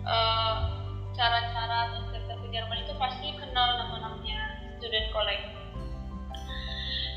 uh, 0.09 0.73
cara-cara 1.13 1.93
atau 1.93 2.09
ke 2.09 2.47
Jerman 2.51 2.83
itu 2.83 2.97
pasti 2.97 3.37
kenal 3.37 3.77
nama-namanya 3.85 4.65
student 4.81 5.07
college 5.13 5.45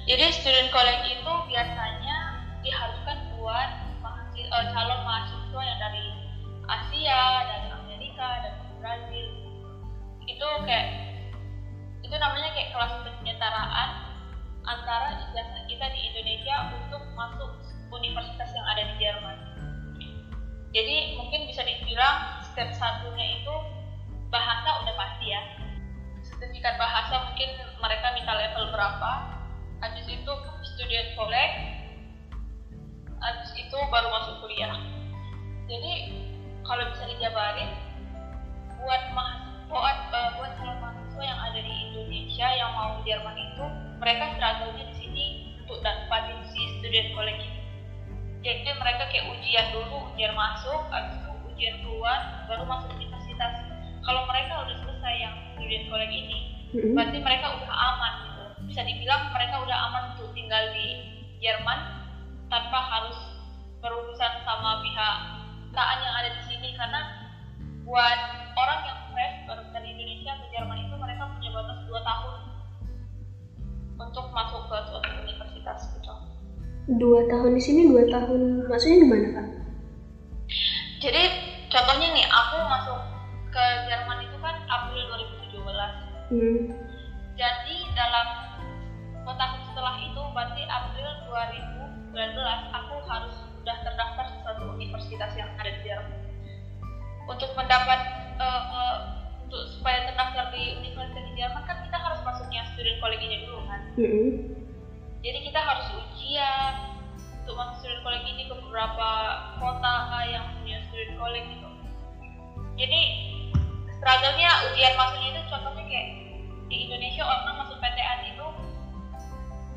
jadi 0.04 0.36
student 0.36 0.68
college 0.76 1.04
itu 1.08 1.34
biasanya 1.48 2.44
diharuskan 2.60 3.18
buat 3.40 3.70
mahasiswa, 4.04 4.52
uh, 4.52 4.66
calon 4.76 4.93
selesai 55.04 55.20
yang 55.20 55.36
student 55.60 55.84
college 55.92 56.16
ini 56.16 56.40
Mm-mm. 56.72 56.96
berarti 56.96 57.20
mereka 57.20 57.52
udah 57.60 57.76
aman 57.76 58.14
gitu 58.24 58.44
bisa 58.72 58.82
dibilang 58.88 59.28
mereka 59.36 59.60
udah 59.60 59.78
aman 59.92 60.04
untuk 60.16 60.32
tinggal 60.32 60.64
di 60.72 60.96
Jerman 61.44 61.76
tanpa 62.48 62.80
harus 62.88 63.20
berurusan 63.84 64.32
sama 64.48 64.80
pihak 64.80 65.16
perusahaan 65.76 66.00
yang 66.08 66.16
ada 66.24 66.30
di 66.40 66.44
sini 66.48 66.70
karena 66.80 67.02
buat 67.84 68.20
orang 68.56 68.80
yang 68.88 69.00
fresh 69.12 69.36
baru 69.44 69.64
dari 69.76 69.92
Indonesia 69.92 70.40
ke 70.40 70.46
Jerman 70.56 70.78
itu 70.88 70.96
mereka 70.96 71.24
punya 71.36 71.50
batas 71.52 71.80
2 71.84 72.00
tahun 72.00 72.34
untuk 74.00 74.26
masuk 74.32 74.62
ke 74.72 74.78
suatu 74.88 75.12
universitas 75.20 75.92
gitu 76.00 76.16
Dua 76.84 77.24
tahun 77.32 77.56
di 77.56 77.64
sini, 77.64 77.88
dua 77.88 78.04
tahun 78.12 78.68
maksudnya 78.72 78.98
gimana 79.04 79.28
kak? 79.36 79.48
jadi 81.04 81.24
contohnya 81.68 82.08
nih 82.16 82.28
aku 82.32 82.56
masuk 82.72 83.00
ke 83.52 83.66
Jerman 83.92 84.24
itu 84.24 84.33
April 84.33 84.33
2017 84.33 84.33
Hmm. 86.32 86.72
jadi 87.36 87.76
dalam 87.96 88.28
tahun 89.24 89.62
setelah 89.72 89.96
itu 90.04 90.22
berarti 90.36 90.64
April 90.68 91.10
2019 91.32 92.16
aku 92.76 92.96
harus 93.08 93.36
sudah 93.60 93.78
terdaftar 93.82 94.26
di 94.28 94.38
suatu 94.44 94.64
universitas 94.76 95.32
yang 95.40 95.50
ada 95.56 95.72
di 95.72 95.82
Jerman 95.88 96.20
untuk 97.32 97.56
mendapat 97.56 98.00
eh, 98.36 98.64
eh, 98.68 98.98
untuk 99.48 99.64
supaya 99.80 100.12
terdaftar 100.12 100.52
di 100.52 100.76
universitas 100.84 101.24
di 101.24 101.34
Jerman 101.40 101.64
kan 101.64 101.78
kita 101.88 101.98
harus 101.98 102.20
masuknya 102.28 102.62
student 102.76 103.00
college-nya 103.00 103.40
dulu 103.48 103.62
kan 103.68 103.82
Mm-mm. 103.96 104.28
jadi 105.24 105.40
kita 105.48 105.60
harus 105.64 105.88
ujian 105.96 106.74
untuk 107.44 107.56
masuk 107.56 107.76
student 107.84 108.04
college 108.04 108.28
ini 108.28 108.44
ke 108.52 108.56
beberapa 108.56 109.10
kota 109.60 109.96
yang 110.28 110.46
punya 110.60 110.78
student 110.92 111.16
college 111.16 111.48
gitu 111.56 111.70
jadi 112.76 113.02
struggle-nya 114.04 114.52
ujian 114.68 114.94
masuknya 115.00 115.30
itu 115.32 115.42
contohnya 115.48 115.84
kayak 115.88 116.08
di 116.68 116.76
Indonesia 116.92 117.24
orang 117.24 117.56
masuk 117.56 117.80
PTN 117.80 118.20
itu 118.36 118.48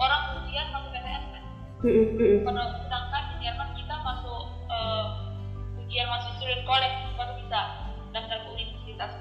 orang 0.02 0.22
ujian 0.42 0.66
masuk 0.74 0.90
PTN 0.90 1.22
kan 1.30 1.44
sedangkan 2.82 3.22
di 3.30 3.36
Jerman 3.46 3.68
kita 3.78 3.94
masuk 4.02 4.42
eh, 4.66 5.06
ujian 5.78 6.10
masuk 6.10 6.30
student 6.42 6.62
college 6.66 6.98
baru 7.14 7.32
bisa 7.38 7.60
daftar 8.10 8.38
ke 8.42 8.48
universitas 8.50 9.12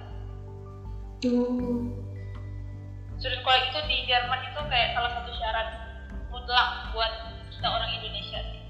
Oh. 1.26 1.90
student 3.18 3.42
college 3.46 3.66
itu 3.70 3.82
di 3.86 3.98
Jerman 4.10 4.42
itu 4.42 4.62
kayak 4.74 4.94
salah 4.98 5.12
satu 5.22 5.32
syarat 5.38 5.68
mutlak 6.34 6.68
buat 6.98 7.14
kita 7.54 7.68
orang 7.70 7.90
Indonesia 7.94 8.40
sih 8.42 8.62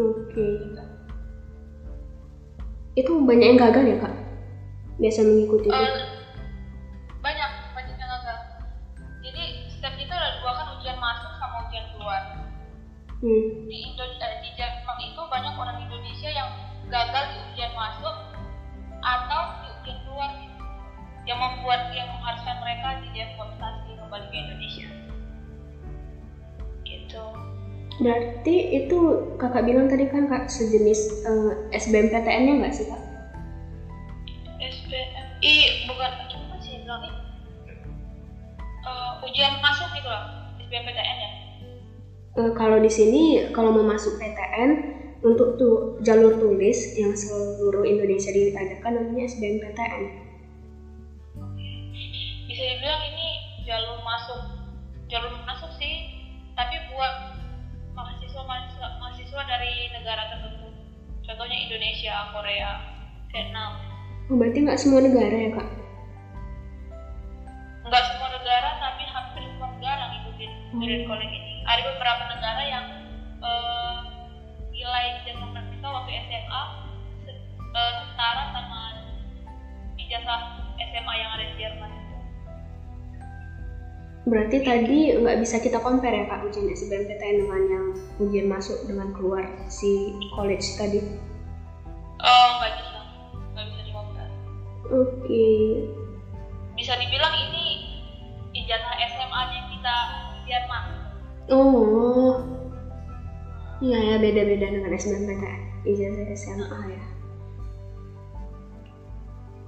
Oke. 0.00 0.48
Itu 2.94 3.20
banyak 3.26 3.46
yang 3.52 3.58
gagal 3.58 3.84
ya 3.84 3.96
kak? 4.00 4.14
Biasa 5.00 5.24
mengikuti 5.24 5.68
itu. 5.72 5.74
Eh, 5.74 6.20
banyak 7.20 7.50
banyak 7.76 7.96
yang 7.96 8.10
gagal 8.20 8.38
jadi 9.20 9.42
step 9.68 9.94
itu 10.00 10.12
ada 10.12 10.40
dua 10.40 10.52
kan 10.56 10.66
ujian 10.76 10.96
masuk 10.96 11.32
sama 11.36 11.56
ujian 11.68 11.86
keluar 11.92 12.22
Hmm. 13.20 13.68
di 13.68 13.76
Indo 13.84 14.00
eh, 14.00 14.36
di 14.40 14.48
Jerman 14.56 14.96
itu 15.04 15.20
banyak 15.28 15.52
orang 15.52 15.76
Indonesia 15.84 16.32
yang 16.32 16.48
gagal 16.88 17.24
di 17.28 17.36
ujian 17.52 17.72
masuk 17.76 18.14
atau 19.04 19.42
di 19.60 19.68
ujian 19.76 19.98
keluar 20.08 20.30
yang 21.28 21.36
membuat 21.36 21.92
yang 21.92 22.08
mengharuskan 22.16 22.56
mereka 22.64 22.96
di 23.04 23.08
deportasi 23.12 23.90
kembali 23.92 24.24
ke 24.32 24.36
Indonesia 24.40 24.88
gitu 26.88 27.24
Berarti 28.00 28.72
itu 28.72 28.98
kakak 29.36 29.68
bilang 29.68 29.84
tadi 29.84 30.08
kan 30.08 30.24
kak 30.24 30.48
sejenis 30.48 31.20
eh, 31.20 31.52
SBMPTN-nya 31.76 32.64
nggak 32.64 32.72
sih 32.72 32.88
kak? 32.88 33.09
Eh, 42.40 42.50
kalau 42.56 42.80
di 42.80 42.88
sini 42.88 43.36
kalau 43.52 43.68
mau 43.68 43.84
masuk 43.84 44.16
PTN 44.16 44.80
untuk 45.20 45.60
tuh 45.60 45.92
jalur 46.00 46.32
tulis 46.32 46.88
yang 46.96 47.12
seluruh 47.12 47.84
Indonesia 47.84 48.32
diadakan 48.32 48.96
namanya 48.96 49.28
SBMPTN. 49.28 50.08
bisa 52.48 52.66
dibilang 52.66 52.98
ini 53.06 53.26
jalur 53.62 53.94
masuk 54.02 54.40
jalur 55.06 55.30
masuk 55.46 55.70
sih 55.70 56.02
tapi 56.58 56.82
buat 56.90 57.14
mahasiswa 57.94 58.42
mahasiswa, 58.42 58.86
mahasiswa 58.98 59.40
dari 59.46 59.86
negara 59.94 60.26
tertentu 60.26 60.66
contohnya 61.22 61.56
Indonesia 61.60 62.26
Korea 62.32 62.80
Vietnam 63.30 63.76
Oh, 64.26 64.34
berarti 64.34 64.66
nggak 64.66 64.80
semua 64.80 64.98
negara 64.98 65.30
ya 65.36 65.50
kak? 65.52 65.68
nggak 67.86 68.02
semua 68.10 68.28
negara 68.30 68.70
tapi 68.78 69.02
hampir 69.04 69.42
semua 69.46 69.68
negara 69.70 70.02
ngikutin 70.10 70.50
Hmm. 70.70 71.02
college 71.06 71.30
ini 71.30 71.59
ada 71.70 71.82
beberapa 71.86 72.22
negara 72.26 72.62
yang 72.66 72.84
eh, 73.40 73.98
nilai 74.74 75.04
ijazah 75.22 75.48
mereka 75.50 75.86
waktu 75.90 76.10
SMA 76.26 76.62
se- 77.24 77.40
eh, 77.76 77.92
setara 78.04 78.44
sama 78.50 78.80
ijazah 79.96 80.40
SMA 80.90 81.14
yang 81.16 81.30
ada 81.32 81.44
di 81.46 81.54
Jerman 81.56 81.90
Berarti 84.20 84.60
tadi 84.60 85.10
nggak 85.16 85.40
bisa 85.40 85.56
kita 85.58 85.80
compare 85.80 86.22
ya 86.22 86.24
kak 86.28 86.44
ujian 86.44 86.68
SBMPTN 86.68 87.40
dengan 87.40 87.62
yang 87.66 87.84
ujian 88.20 88.46
masuk 88.46 88.76
dengan 88.84 89.08
keluar 89.16 89.48
si 89.66 90.12
college 90.36 90.76
tadi. 90.76 91.00
oh 92.20 92.48
nggak 92.60 92.72
bisa 92.76 93.00
nggak 93.56 93.64
bisa 93.72 93.80
dikompar 93.80 94.28
Oke. 94.92 95.48
bisa 95.80 95.99
Oh. 101.50 102.38
Iya 103.80 103.98
ya 103.98 104.16
beda-beda 104.20 104.70
dengan 104.70 104.92
SBMPTN 104.94 105.60
ijazah 105.88 106.26
SMA 106.36 106.80
ya. 106.94 107.04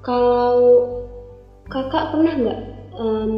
Kalau 0.02 0.86
kakak 1.66 2.12
pernah 2.12 2.34
nggak 2.36 2.60
em, 2.98 3.32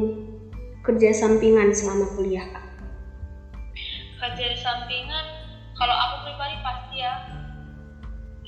kerja 0.83 1.15
sampingan 1.15 1.71
selama 1.73 2.11
kuliah 2.13 2.45
kak? 2.51 2.65
kerja 4.25 4.57
sampingan 4.57 5.27
kalau 5.77 5.93
aku 5.93 6.25
pribadi 6.25 6.57
pasti 6.65 7.05
ya 7.05 7.21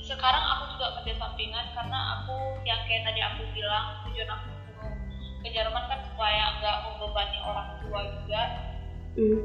sekarang 0.01 0.41
aku 0.57 0.73
juga 0.73 0.89
kerja 0.97 1.13
sampingan 1.21 1.69
karena 1.75 2.17
aku 2.17 2.33
yang 2.65 2.81
kayak 2.89 3.05
tadi 3.05 3.21
aku 3.21 3.45
bilang 3.53 3.93
tujuan 4.07 4.25
aku 4.25 4.49
ke 5.45 5.47
Jerman 5.53 5.85
kan 5.85 5.99
supaya 6.01 6.57
nggak 6.57 6.77
membebani 6.81 7.37
orang 7.45 7.69
tua 7.85 8.01
juga 8.09 8.41
Hmm. 9.17 9.41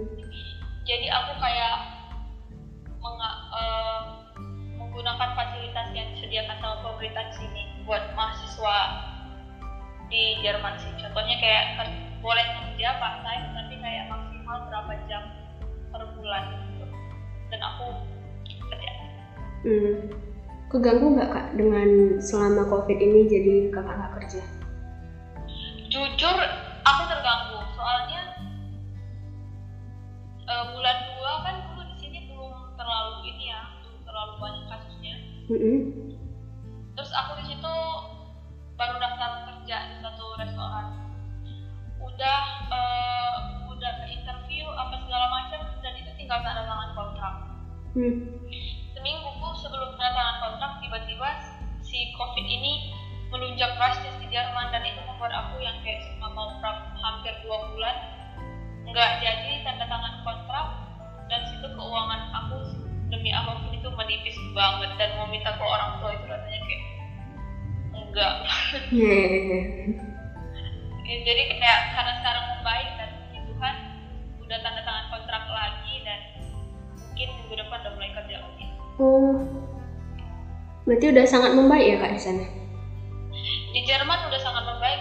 jadi 0.85 1.07
aku 1.17 1.33
kayak 1.41 1.77
eh, 3.53 4.01
menggunakan 4.77 5.29
fasilitas 5.33 5.89
yang 5.97 6.07
disediakan 6.13 6.57
sama 6.61 6.77
pemerintah 6.85 7.25
di 7.33 7.35
sini 7.41 7.63
buat 7.89 8.05
mahasiswa 8.13 8.77
di 10.13 10.37
Jerman 10.45 10.77
sih 10.77 10.93
contohnya 11.01 11.41
kayak 11.41 11.65
ker- 11.81 12.01
boleh 12.21 12.45
kerja 12.53 12.95
part 13.01 13.17
time 13.25 13.45
tapi 13.57 13.75
kayak 13.81 14.05
maksimal 14.13 14.57
berapa 14.69 14.93
jam 15.09 15.23
per 15.89 16.05
bulan 16.13 16.45
gitu. 16.53 16.85
dan 17.49 17.61
aku 17.65 17.87
kerja 18.69 18.91
Hmm. 19.63 19.95
Keganggu 20.69 21.07
nggak 21.17 21.31
kak 21.31 21.47
dengan 21.55 22.19
selama 22.19 22.65
covid 22.67 22.99
ini 22.99 23.29
jadi 23.31 23.55
kakak 23.71 23.95
nggak 23.95 24.15
kerja? 24.21 24.43
jujur 25.93 26.37
aku 26.83 27.03
terganggu 27.05 27.61
soalnya 27.77 28.12
Eh, 30.43 30.65
bulan 30.75 30.97
dua 31.07 31.33
kan 31.47 31.55
dulu 31.71 31.87
di 31.87 31.97
sini 32.03 32.19
belum 32.27 32.75
terlalu 32.75 33.31
ini 33.31 33.55
ya 33.55 33.63
belum 33.79 34.03
terlalu 34.03 34.33
banyak 34.43 34.65
kasusnya 34.67 35.15
mm 35.47 35.55
-hmm. 35.55 35.79
terus 36.99 37.15
aku 37.15 37.39
di 37.39 37.45
situ 37.47 37.75
baru 38.75 38.99
daftar 38.99 39.47
kerja 39.47 39.77
di 39.87 39.97
satu 40.03 40.35
restoran 40.43 40.99
udah 42.03 42.43
uh, 42.75 43.35
udah 43.71 43.93
ke 44.03 44.07
interview 44.19 44.67
apa 44.75 44.99
segala 45.07 45.31
macam 45.31 45.63
dan 45.79 45.95
itu 45.95 46.11
tinggal 46.19 46.43
tanda 46.43 46.67
tangan 46.67 46.91
kontrak 46.99 47.35
hmm. 47.95 48.15
seminggu 48.99 49.49
sebelum 49.63 49.95
tanda 49.95 50.11
tangan 50.11 50.37
kontrak 50.43 50.73
tiba-tiba 50.83 51.29
si 51.87 52.11
covid 52.19 52.43
ini 52.43 52.91
melunjak 53.31 53.79
drastis 53.79 54.19
di 54.19 54.27
Jerman 54.27 54.75
dan 54.75 54.83
itu 54.91 55.07
membuat 55.07 55.31
aku 55.31 55.63
yang 55.63 55.79
kayak 55.87 56.03
selama 56.03 56.59
hampir 56.99 57.31
dua 57.47 57.71
bulan 57.71 58.22
nggak 58.93 59.25
jadi 59.25 59.65
tanda 59.65 59.89
tangan 59.89 60.21
kontrak 60.21 60.67
dan 61.33 61.41
situ 61.49 61.65
keuangan 61.65 62.29
aku 62.29 62.61
demi 63.09 63.33
apa 63.33 63.57
pun 63.57 63.73
itu 63.73 63.89
menipis 63.89 64.37
banget 64.53 64.93
dan 65.01 65.17
mau 65.17 65.25
minta 65.33 65.57
ke 65.57 65.65
orang 65.65 65.97
tua 65.97 66.13
itu 66.13 66.25
rasanya 66.29 66.61
kayak 66.61 66.83
enggak 67.93 68.35
ya, 68.93 69.17
jadi 71.25 71.43
kayak 71.57 71.81
karena 71.97 72.13
sekarang 72.21 72.45
membaik 72.57 72.89
dan 73.01 73.11
Tuhan 73.33 73.75
udah 74.45 74.59
tanda 74.61 74.81
tangan 74.85 75.07
kontrak 75.09 75.45
lagi 75.49 75.95
dan 76.05 76.21
mungkin 77.01 77.29
minggu 77.41 77.55
depan 77.57 77.81
udah 77.85 77.93
mulai 77.97 78.13
kerja 78.13 78.37
lagi. 78.41 78.67
Oh. 79.01 79.41
Berarti 80.83 81.15
udah 81.15 81.27
sangat 81.29 81.53
membaik 81.55 81.87
ya 81.89 81.97
kak 82.01 82.13
di 82.17 82.21
sana? 82.21 82.45
Di 83.73 83.81
Jerman 83.89 84.21
udah 84.29 84.41
sangat 84.43 84.65
membaik 84.67 85.01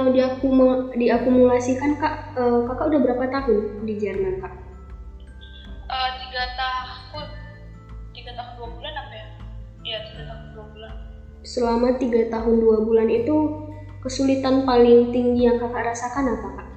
kalau 0.00 0.16
diakum 0.16 0.56
diakumulasikan 0.96 2.00
kak 2.00 2.32
uh, 2.32 2.64
kakak 2.64 2.88
udah 2.88 3.00
berapa 3.04 3.24
tahun 3.36 3.84
di 3.84 4.00
Jerman 4.00 4.40
kak? 4.40 4.48
Uh, 5.92 6.08
tiga 6.16 6.48
tahun. 6.56 7.28
Tiga 8.16 8.32
tahun 8.32 8.52
dua 8.56 8.68
bulan 8.72 8.94
apa 8.96 9.12
ya? 9.12 9.26
Iya 9.84 9.98
tiga 10.08 10.22
tahun 10.32 10.44
dua 10.56 10.64
bulan. 10.72 10.92
Selama 11.44 11.88
tiga 12.00 12.20
tahun 12.32 12.56
dua 12.64 12.80
bulan 12.80 13.12
itu 13.12 13.36
kesulitan 14.00 14.64
paling 14.64 15.12
tinggi 15.12 15.44
yang 15.44 15.60
kakak 15.60 15.92
rasakan 15.92 16.32
apa 16.32 16.48
kak? 16.48 16.68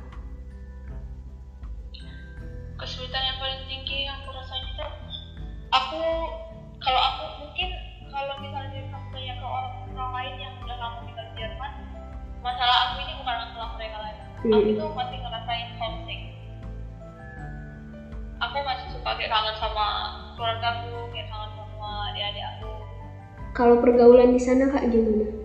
Kalau 23.53 23.77
pergaulan 23.77 24.33
di 24.33 24.41
sana 24.41 24.69
kak 24.69 24.89
gimana? 24.89 25.43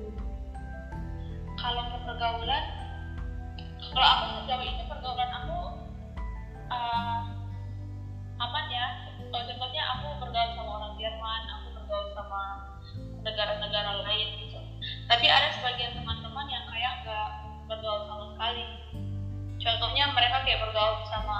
pergaulan 2.18 2.64
kalau 3.94 4.08
aku 4.10 4.24
sejauh 4.42 4.64
ini 4.66 4.82
pergaulan 4.90 5.30
aku 5.38 5.58
uh, 6.66 7.20
aman 8.42 8.64
ya 8.74 9.06
contohnya 9.30 9.82
aku 9.94 10.18
bergaul 10.18 10.50
sama 10.58 10.82
orang 10.82 10.98
Jerman 10.98 11.42
aku 11.46 11.66
bergaul 11.78 12.10
sama 12.10 12.66
negara-negara 13.22 14.02
lain 14.02 14.28
gitu 14.34 14.58
tapi 15.06 15.30
ada 15.30 15.54
sebagian 15.62 15.94
teman-teman 15.94 16.50
yang 16.50 16.66
kayak 16.66 17.06
nggak 17.06 17.28
bergaul 17.70 18.02
sama 18.10 18.34
sekali 18.34 18.66
contohnya 19.62 20.04
mereka 20.10 20.42
kayak 20.42 20.58
bergaul 20.58 20.98
sama 21.06 21.38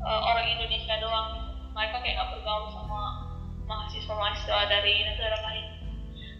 uh, 0.00 0.20
orang 0.24 0.56
Indonesia 0.56 0.96
doang 1.04 1.36
gitu. 1.36 1.52
mereka 1.76 2.00
kayak 2.00 2.16
nggak 2.16 2.32
bergaul 2.32 2.72
sama 2.72 3.00
mahasiswa-mahasiswa 3.68 4.72
dari 4.72 5.04
negara 5.04 5.36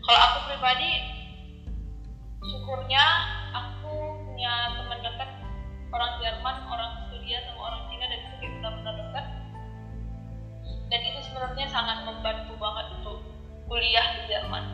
kalau 0.08 0.20
aku 0.24 0.38
pribadi 0.48 1.04
syukurnya 2.40 3.04
aku 3.52 3.92
punya 4.24 4.80
teman 4.80 5.04
dekat 5.04 5.30
orang 5.92 6.12
Jerman 6.24 6.56
orang 6.64 6.90
Swedia 7.12 7.44
sama 7.44 7.60
orang 7.68 7.82
Cina 7.92 8.08
dan 8.08 8.16
itu 8.24 8.36
kayak 8.40 8.52
benar-benar 8.56 8.94
dekat. 8.96 9.26
Dan 10.88 11.00
itu 11.04 11.20
sebenarnya 11.28 11.66
sangat 11.68 12.08
membantu 12.08 12.56
banget 12.56 12.86
untuk 12.96 13.20
kuliah 13.68 14.06
di 14.16 14.32
Jerman. 14.32 14.64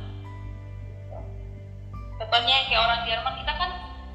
Contohnya 2.14 2.56
kayak 2.70 2.82
orang 2.86 3.02
Jerman 3.02 3.34
kita 3.42 3.52
kan 3.58 3.70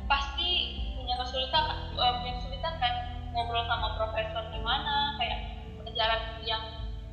pasti 0.08 0.50
punya 0.96 1.20
kesulitan 1.20 1.64
uh, 2.00 2.14
punya 2.24 2.34
kesulitan 2.40 2.80
kan 2.80 2.94
ngobrol 3.36 3.68
sama 3.68 4.00
profesor 4.00 4.48
gimana 4.56 5.20
kayak 5.20 5.68
pelajaran 5.84 6.40
yang 6.48 6.64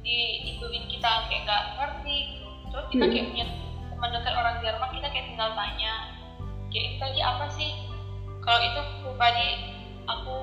diikutin 0.07 0.87
kita 0.95 1.27
kayak 1.27 1.43
gak 1.43 1.63
ngerti 1.75 2.17
gitu. 2.39 2.47
Terus 2.71 2.87
kita 2.95 3.07
hmm. 3.11 3.15
kayak 3.19 3.29
punya 3.35 3.47
teman 4.07 4.23
dekat 4.23 4.39
orang 4.39 4.57
Jerman 4.63 4.91
kita 4.95 5.09
kayak 5.11 5.27
tinggal 5.27 5.51
tanya 5.59 5.93
kayak 6.71 6.95
tadi 7.03 7.19
apa 7.27 7.47
sih? 7.51 7.75
Kalau 8.39 8.63
itu 8.63 8.81
pribadi 9.03 9.49
aku 10.07 10.39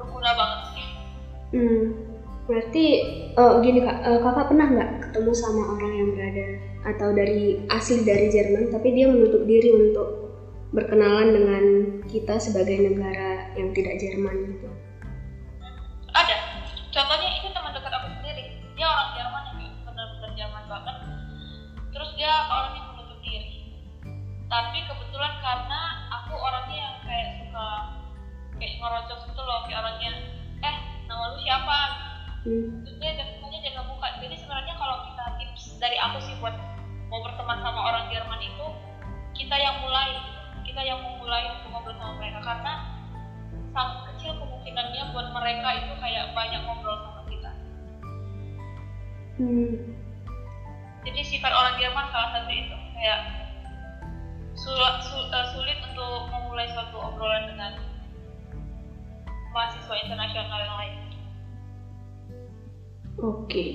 berguna 0.00 0.32
banget 0.32 0.60
sih. 0.72 0.88
Hmm 1.52 1.84
berarti 2.48 2.84
uh, 3.36 3.60
gini 3.60 3.84
kak 3.84 4.00
uh, 4.00 4.16
kakak 4.24 4.48
pernah 4.48 4.66
nggak 4.72 4.90
ketemu 5.04 5.32
sama 5.36 5.76
orang 5.76 5.92
yang 5.92 6.08
berada 6.16 6.48
atau 6.88 7.12
dari 7.12 7.60
asli 7.68 8.00
dari 8.00 8.32
Jerman 8.32 8.72
tapi 8.72 8.96
dia 8.96 9.04
menutup 9.04 9.44
diri 9.44 9.68
untuk 9.68 10.32
berkenalan 10.72 11.28
dengan 11.36 11.64
kita 12.08 12.40
sebagai 12.40 12.80
negara 12.80 13.52
yang 13.52 13.76
tidak 13.76 14.00
Jerman 14.00 14.56
gitu 14.56 14.68
terus 22.18 22.26
dia 22.26 22.50
orangnya 22.50 22.82
tapi 24.50 24.78
kebetulan 24.90 25.34
karena 25.38 25.80
aku 26.10 26.34
orangnya 26.34 26.76
yang 26.82 26.96
kayak 27.06 27.30
suka 27.38 27.68
kayak 28.58 28.74
ngerocok 28.82 29.18
gitu 29.22 29.42
loh 29.46 29.62
kayak 29.70 29.78
orangnya 29.86 30.12
eh 30.66 30.76
nama 31.06 31.30
lu 31.30 31.38
siapa? 31.46 31.78
Hmm. 32.42 32.82
terus 32.82 32.98
dia 32.98 33.22
jaga 33.22 33.86
muka. 33.86 34.08
Jadi 34.18 34.34
sebenarnya 34.34 34.74
kalau 34.74 35.06
kita 35.06 35.24
tips 35.38 35.78
dari 35.78 35.94
aku 35.94 36.18
sih 36.26 36.34
buat 36.42 36.58
mau 37.06 37.22
berteman 37.22 37.62
sama 37.62 37.80
orang 37.86 38.10
Jerman 38.10 38.40
itu 38.42 38.66
kita 39.38 39.54
yang 39.54 39.78
mulai 39.78 40.10
kita 40.66 40.82
yang 40.82 40.98
memulai 40.98 41.54
untuk 41.54 41.70
ngobrol 41.70 41.94
sama 42.02 42.18
mereka. 42.18 42.40
Karena 42.42 42.74
sangat 43.70 43.98
kecil 44.10 44.34
kemungkinannya 44.42 45.02
buat 45.14 45.28
mereka 45.38 45.68
itu 45.86 45.92
kayak 46.02 46.34
banyak 46.34 46.60
ngobrol 46.66 46.98
sama 46.98 47.22
kita. 47.30 47.50
Hmm. 49.38 50.07
Jadi 51.06 51.20
sifat 51.22 51.52
orang 51.54 51.74
Jerman 51.78 52.06
salah 52.10 52.30
satu 52.34 52.50
itu 52.50 52.76
kayak 52.98 53.20
Eh, 55.28 55.46
sulit 55.54 55.78
untuk 55.78 56.26
memulai 56.34 56.66
suatu 56.66 56.98
obrolan 56.98 57.46
dengan 57.46 57.72
mahasiswa 59.54 59.94
internasional 60.02 60.58
yang 60.58 60.76
lain. 60.76 60.94
Oke. 63.22 63.66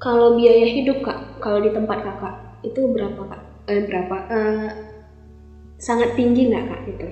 Kalau 0.00 0.32
biaya 0.32 0.64
hidup 0.64 1.04
kak, 1.04 1.20
kalau 1.42 1.60
di 1.60 1.68
tempat 1.68 2.00
kakak 2.00 2.34
itu 2.64 2.88
berapa 2.88 3.18
kak? 3.28 3.42
Eh, 3.68 3.84
berapa? 3.84 4.16
Eh, 4.30 4.68
sangat 5.76 6.16
tinggi 6.16 6.48
nggak 6.48 6.64
kak 6.64 6.82
itu? 6.88 7.08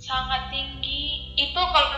Sangat 0.00 0.48
tinggi. 0.48 1.28
Itu 1.36 1.60
kalau 1.60 1.88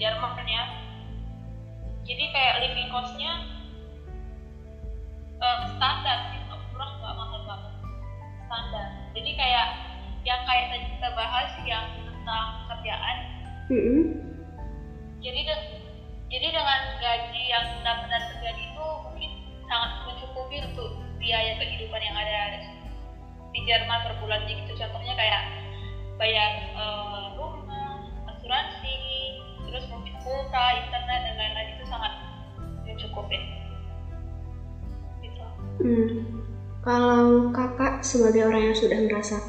Jerman 0.00 0.46
ya. 0.48 0.64
Jadi 2.04 2.24
kayak 2.32 2.54
living 2.64 2.90
costnya 2.92 3.43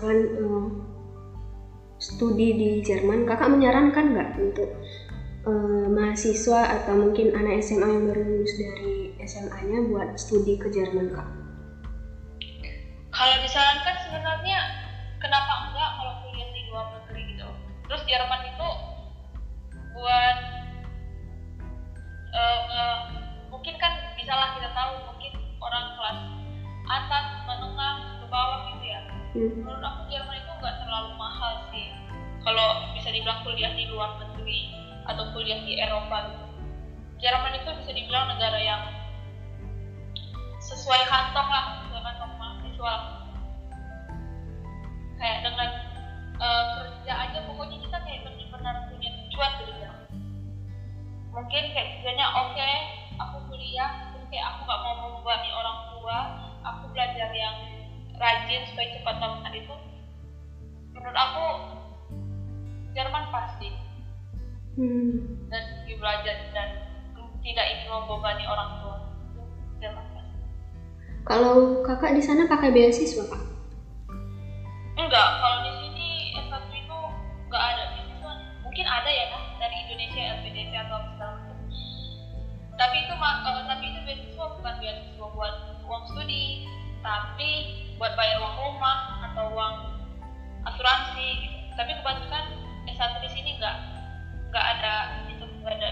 merasakan 0.06 0.18
uh, 0.38 0.68
studi 1.98 2.54
di 2.54 2.70
Jerman 2.86 3.26
kakak 3.26 3.50
menyarankan 3.50 4.14
nggak 4.14 4.30
untuk 4.38 4.70
uh, 5.50 5.88
mahasiswa 5.90 6.70
atau 6.78 6.94
mungkin 6.94 7.34
anak 7.34 7.66
SMA 7.66 7.88
yang 7.90 8.04
baru 8.06 8.22
lulus 8.22 8.54
dari 8.54 9.10
SMA-nya 9.26 9.82
buat 9.90 10.14
studi 10.14 10.62
ke 10.62 10.70
Jerman 10.70 11.10
kak? 11.10 11.28
Kalau 13.16 13.36
disarankan 13.42 13.96
sebenarnya 14.06 14.60
kenapa 15.18 15.54
enggak 15.66 15.90
kalau 15.98 16.14
kuliah 16.22 16.50
di 16.52 16.62
luar 16.70 16.86
negeri 17.00 17.22
gitu. 17.34 17.48
Terus 17.90 18.02
Jerman 18.06 18.42
itu 18.46 18.70
buat 19.96 20.38
uh, 22.36 22.62
uh, 22.70 23.00
mungkin 23.50 23.74
kan 23.80 23.94
bisalah 24.20 24.54
kita 24.60 24.70
tahu 24.76 24.94
mungkin 25.10 25.32
orang 25.64 25.86
kelas 25.96 26.20
atas 26.86 27.26
menengah 27.50 27.96
ke 28.22 28.26
bawah 28.30 28.60
gitu 28.76 28.86
ya. 28.86 29.15
Hmm. 29.36 29.52
Menurut 29.52 29.84
aku 29.84 30.02
Jerman 30.08 30.40
itu 30.40 30.52
enggak 30.56 30.76
terlalu 30.80 31.12
mahal 31.20 31.68
sih. 31.76 31.92
Kalau 32.40 32.68
bisa 32.96 33.12
dibilang 33.12 33.44
kuliah 33.44 33.76
di 33.76 33.84
luar 33.92 34.16
negeri 34.24 34.72
atau 35.04 35.28
kuliah 35.36 35.60
di 35.68 35.76
Eropa 35.76 36.32
gitu. 36.32 36.46
Jerman 37.20 37.60
itu 37.60 37.70
bisa 37.84 37.92
dibilang 37.92 38.32
negara 38.32 38.60
yang 38.64 38.82
sesuai 40.64 41.02
kantong 41.12 41.50
lah 41.52 41.84
sesuai 41.84 42.02
kantong 42.02 42.34
mahasiswa 42.42 42.94
kayak 45.22 45.40
dengan 45.46 45.70
uh, 46.42 46.66
kerja 46.74 47.14
aja 47.14 47.40
pokoknya 47.46 47.78
kita 47.86 47.98
kayak 48.02 48.26
benar-benar 48.26 48.76
punya 48.90 49.10
tujuan 49.14 49.52
gitu 49.62 49.74
ya 49.78 49.92
mungkin 51.30 51.64
kayak 51.70 51.88
tujuannya 52.00 52.28
oke 52.34 52.52
okay, 52.58 52.76
aku 53.22 53.38
kuliah 53.52 54.10
terus 54.10 54.26
kayak 54.34 54.46
aku 54.58 54.60
gak 54.66 54.82
mau 54.82 54.96
membebani 55.06 55.50
orang 55.54 55.80
tua 55.94 56.18
aku 56.66 56.84
belajar 56.90 57.30
yang 57.30 57.75
rajin 58.20 58.62
supaya 58.72 58.88
cepat 58.96 59.16
tamat 59.20 59.54
itu 59.54 59.76
menurut 60.96 61.18
aku 61.18 61.46
Jerman 62.96 63.26
pasti 63.28 63.70
hmm. 64.80 65.52
dan 65.52 65.64
belajar 66.00 66.36
dan 66.56 66.70
tidak 67.44 67.66
ingin 67.76 67.88
membebani 67.92 68.44
orang 68.48 68.70
tua 68.80 68.98
Jerman 69.84 70.06
pasti 70.16 70.36
kalau 71.26 71.82
kakak 71.82 72.14
di 72.14 72.22
sana 72.22 72.46
pakai 72.46 72.70
beasiswa 72.70 73.26
kak? 73.26 73.44
Enggak 74.94 75.30
kalau 75.42 75.66
di 75.66 75.74
sini 75.82 76.10
S1 76.38 76.70
itu 76.70 77.00
enggak 77.50 77.64
ada 77.66 77.84
beasiswa. 77.98 78.34
Mungkin 78.62 78.86
ada 78.86 79.10
ya 79.10 79.26
kan 79.34 79.42
dari 79.58 79.76
Indonesia 79.90 80.22
LPDP 80.38 80.72
atau 80.86 81.02
segala 81.18 81.34
macam. 81.42 81.58
Tapi 82.78 82.96
itu 83.10 83.14
uh, 83.18 83.64
tapi 83.66 83.84
itu 83.90 84.00
beasiswa 84.06 84.46
bukan 84.54 84.74
beasiswa 84.78 85.26
buat 85.34 85.56
uang 85.90 86.04
studi 86.14 86.70
tapi 87.06 87.70
buat 88.02 88.18
bayar 88.18 88.42
uang 88.42 88.56
rumah 88.58 88.98
atau 89.30 89.54
uang 89.54 89.76
asuransi 90.66 91.46
gitu. 91.46 91.58
tapi 91.78 91.94
kebanyakan 92.02 92.44
S1 92.90 93.22
di 93.22 93.30
sini 93.30 93.50
enggak 93.62 93.78
enggak 94.50 94.66
ada 94.66 94.94
itu 95.30 95.46
enggak 95.62 95.78
ada 95.78 95.90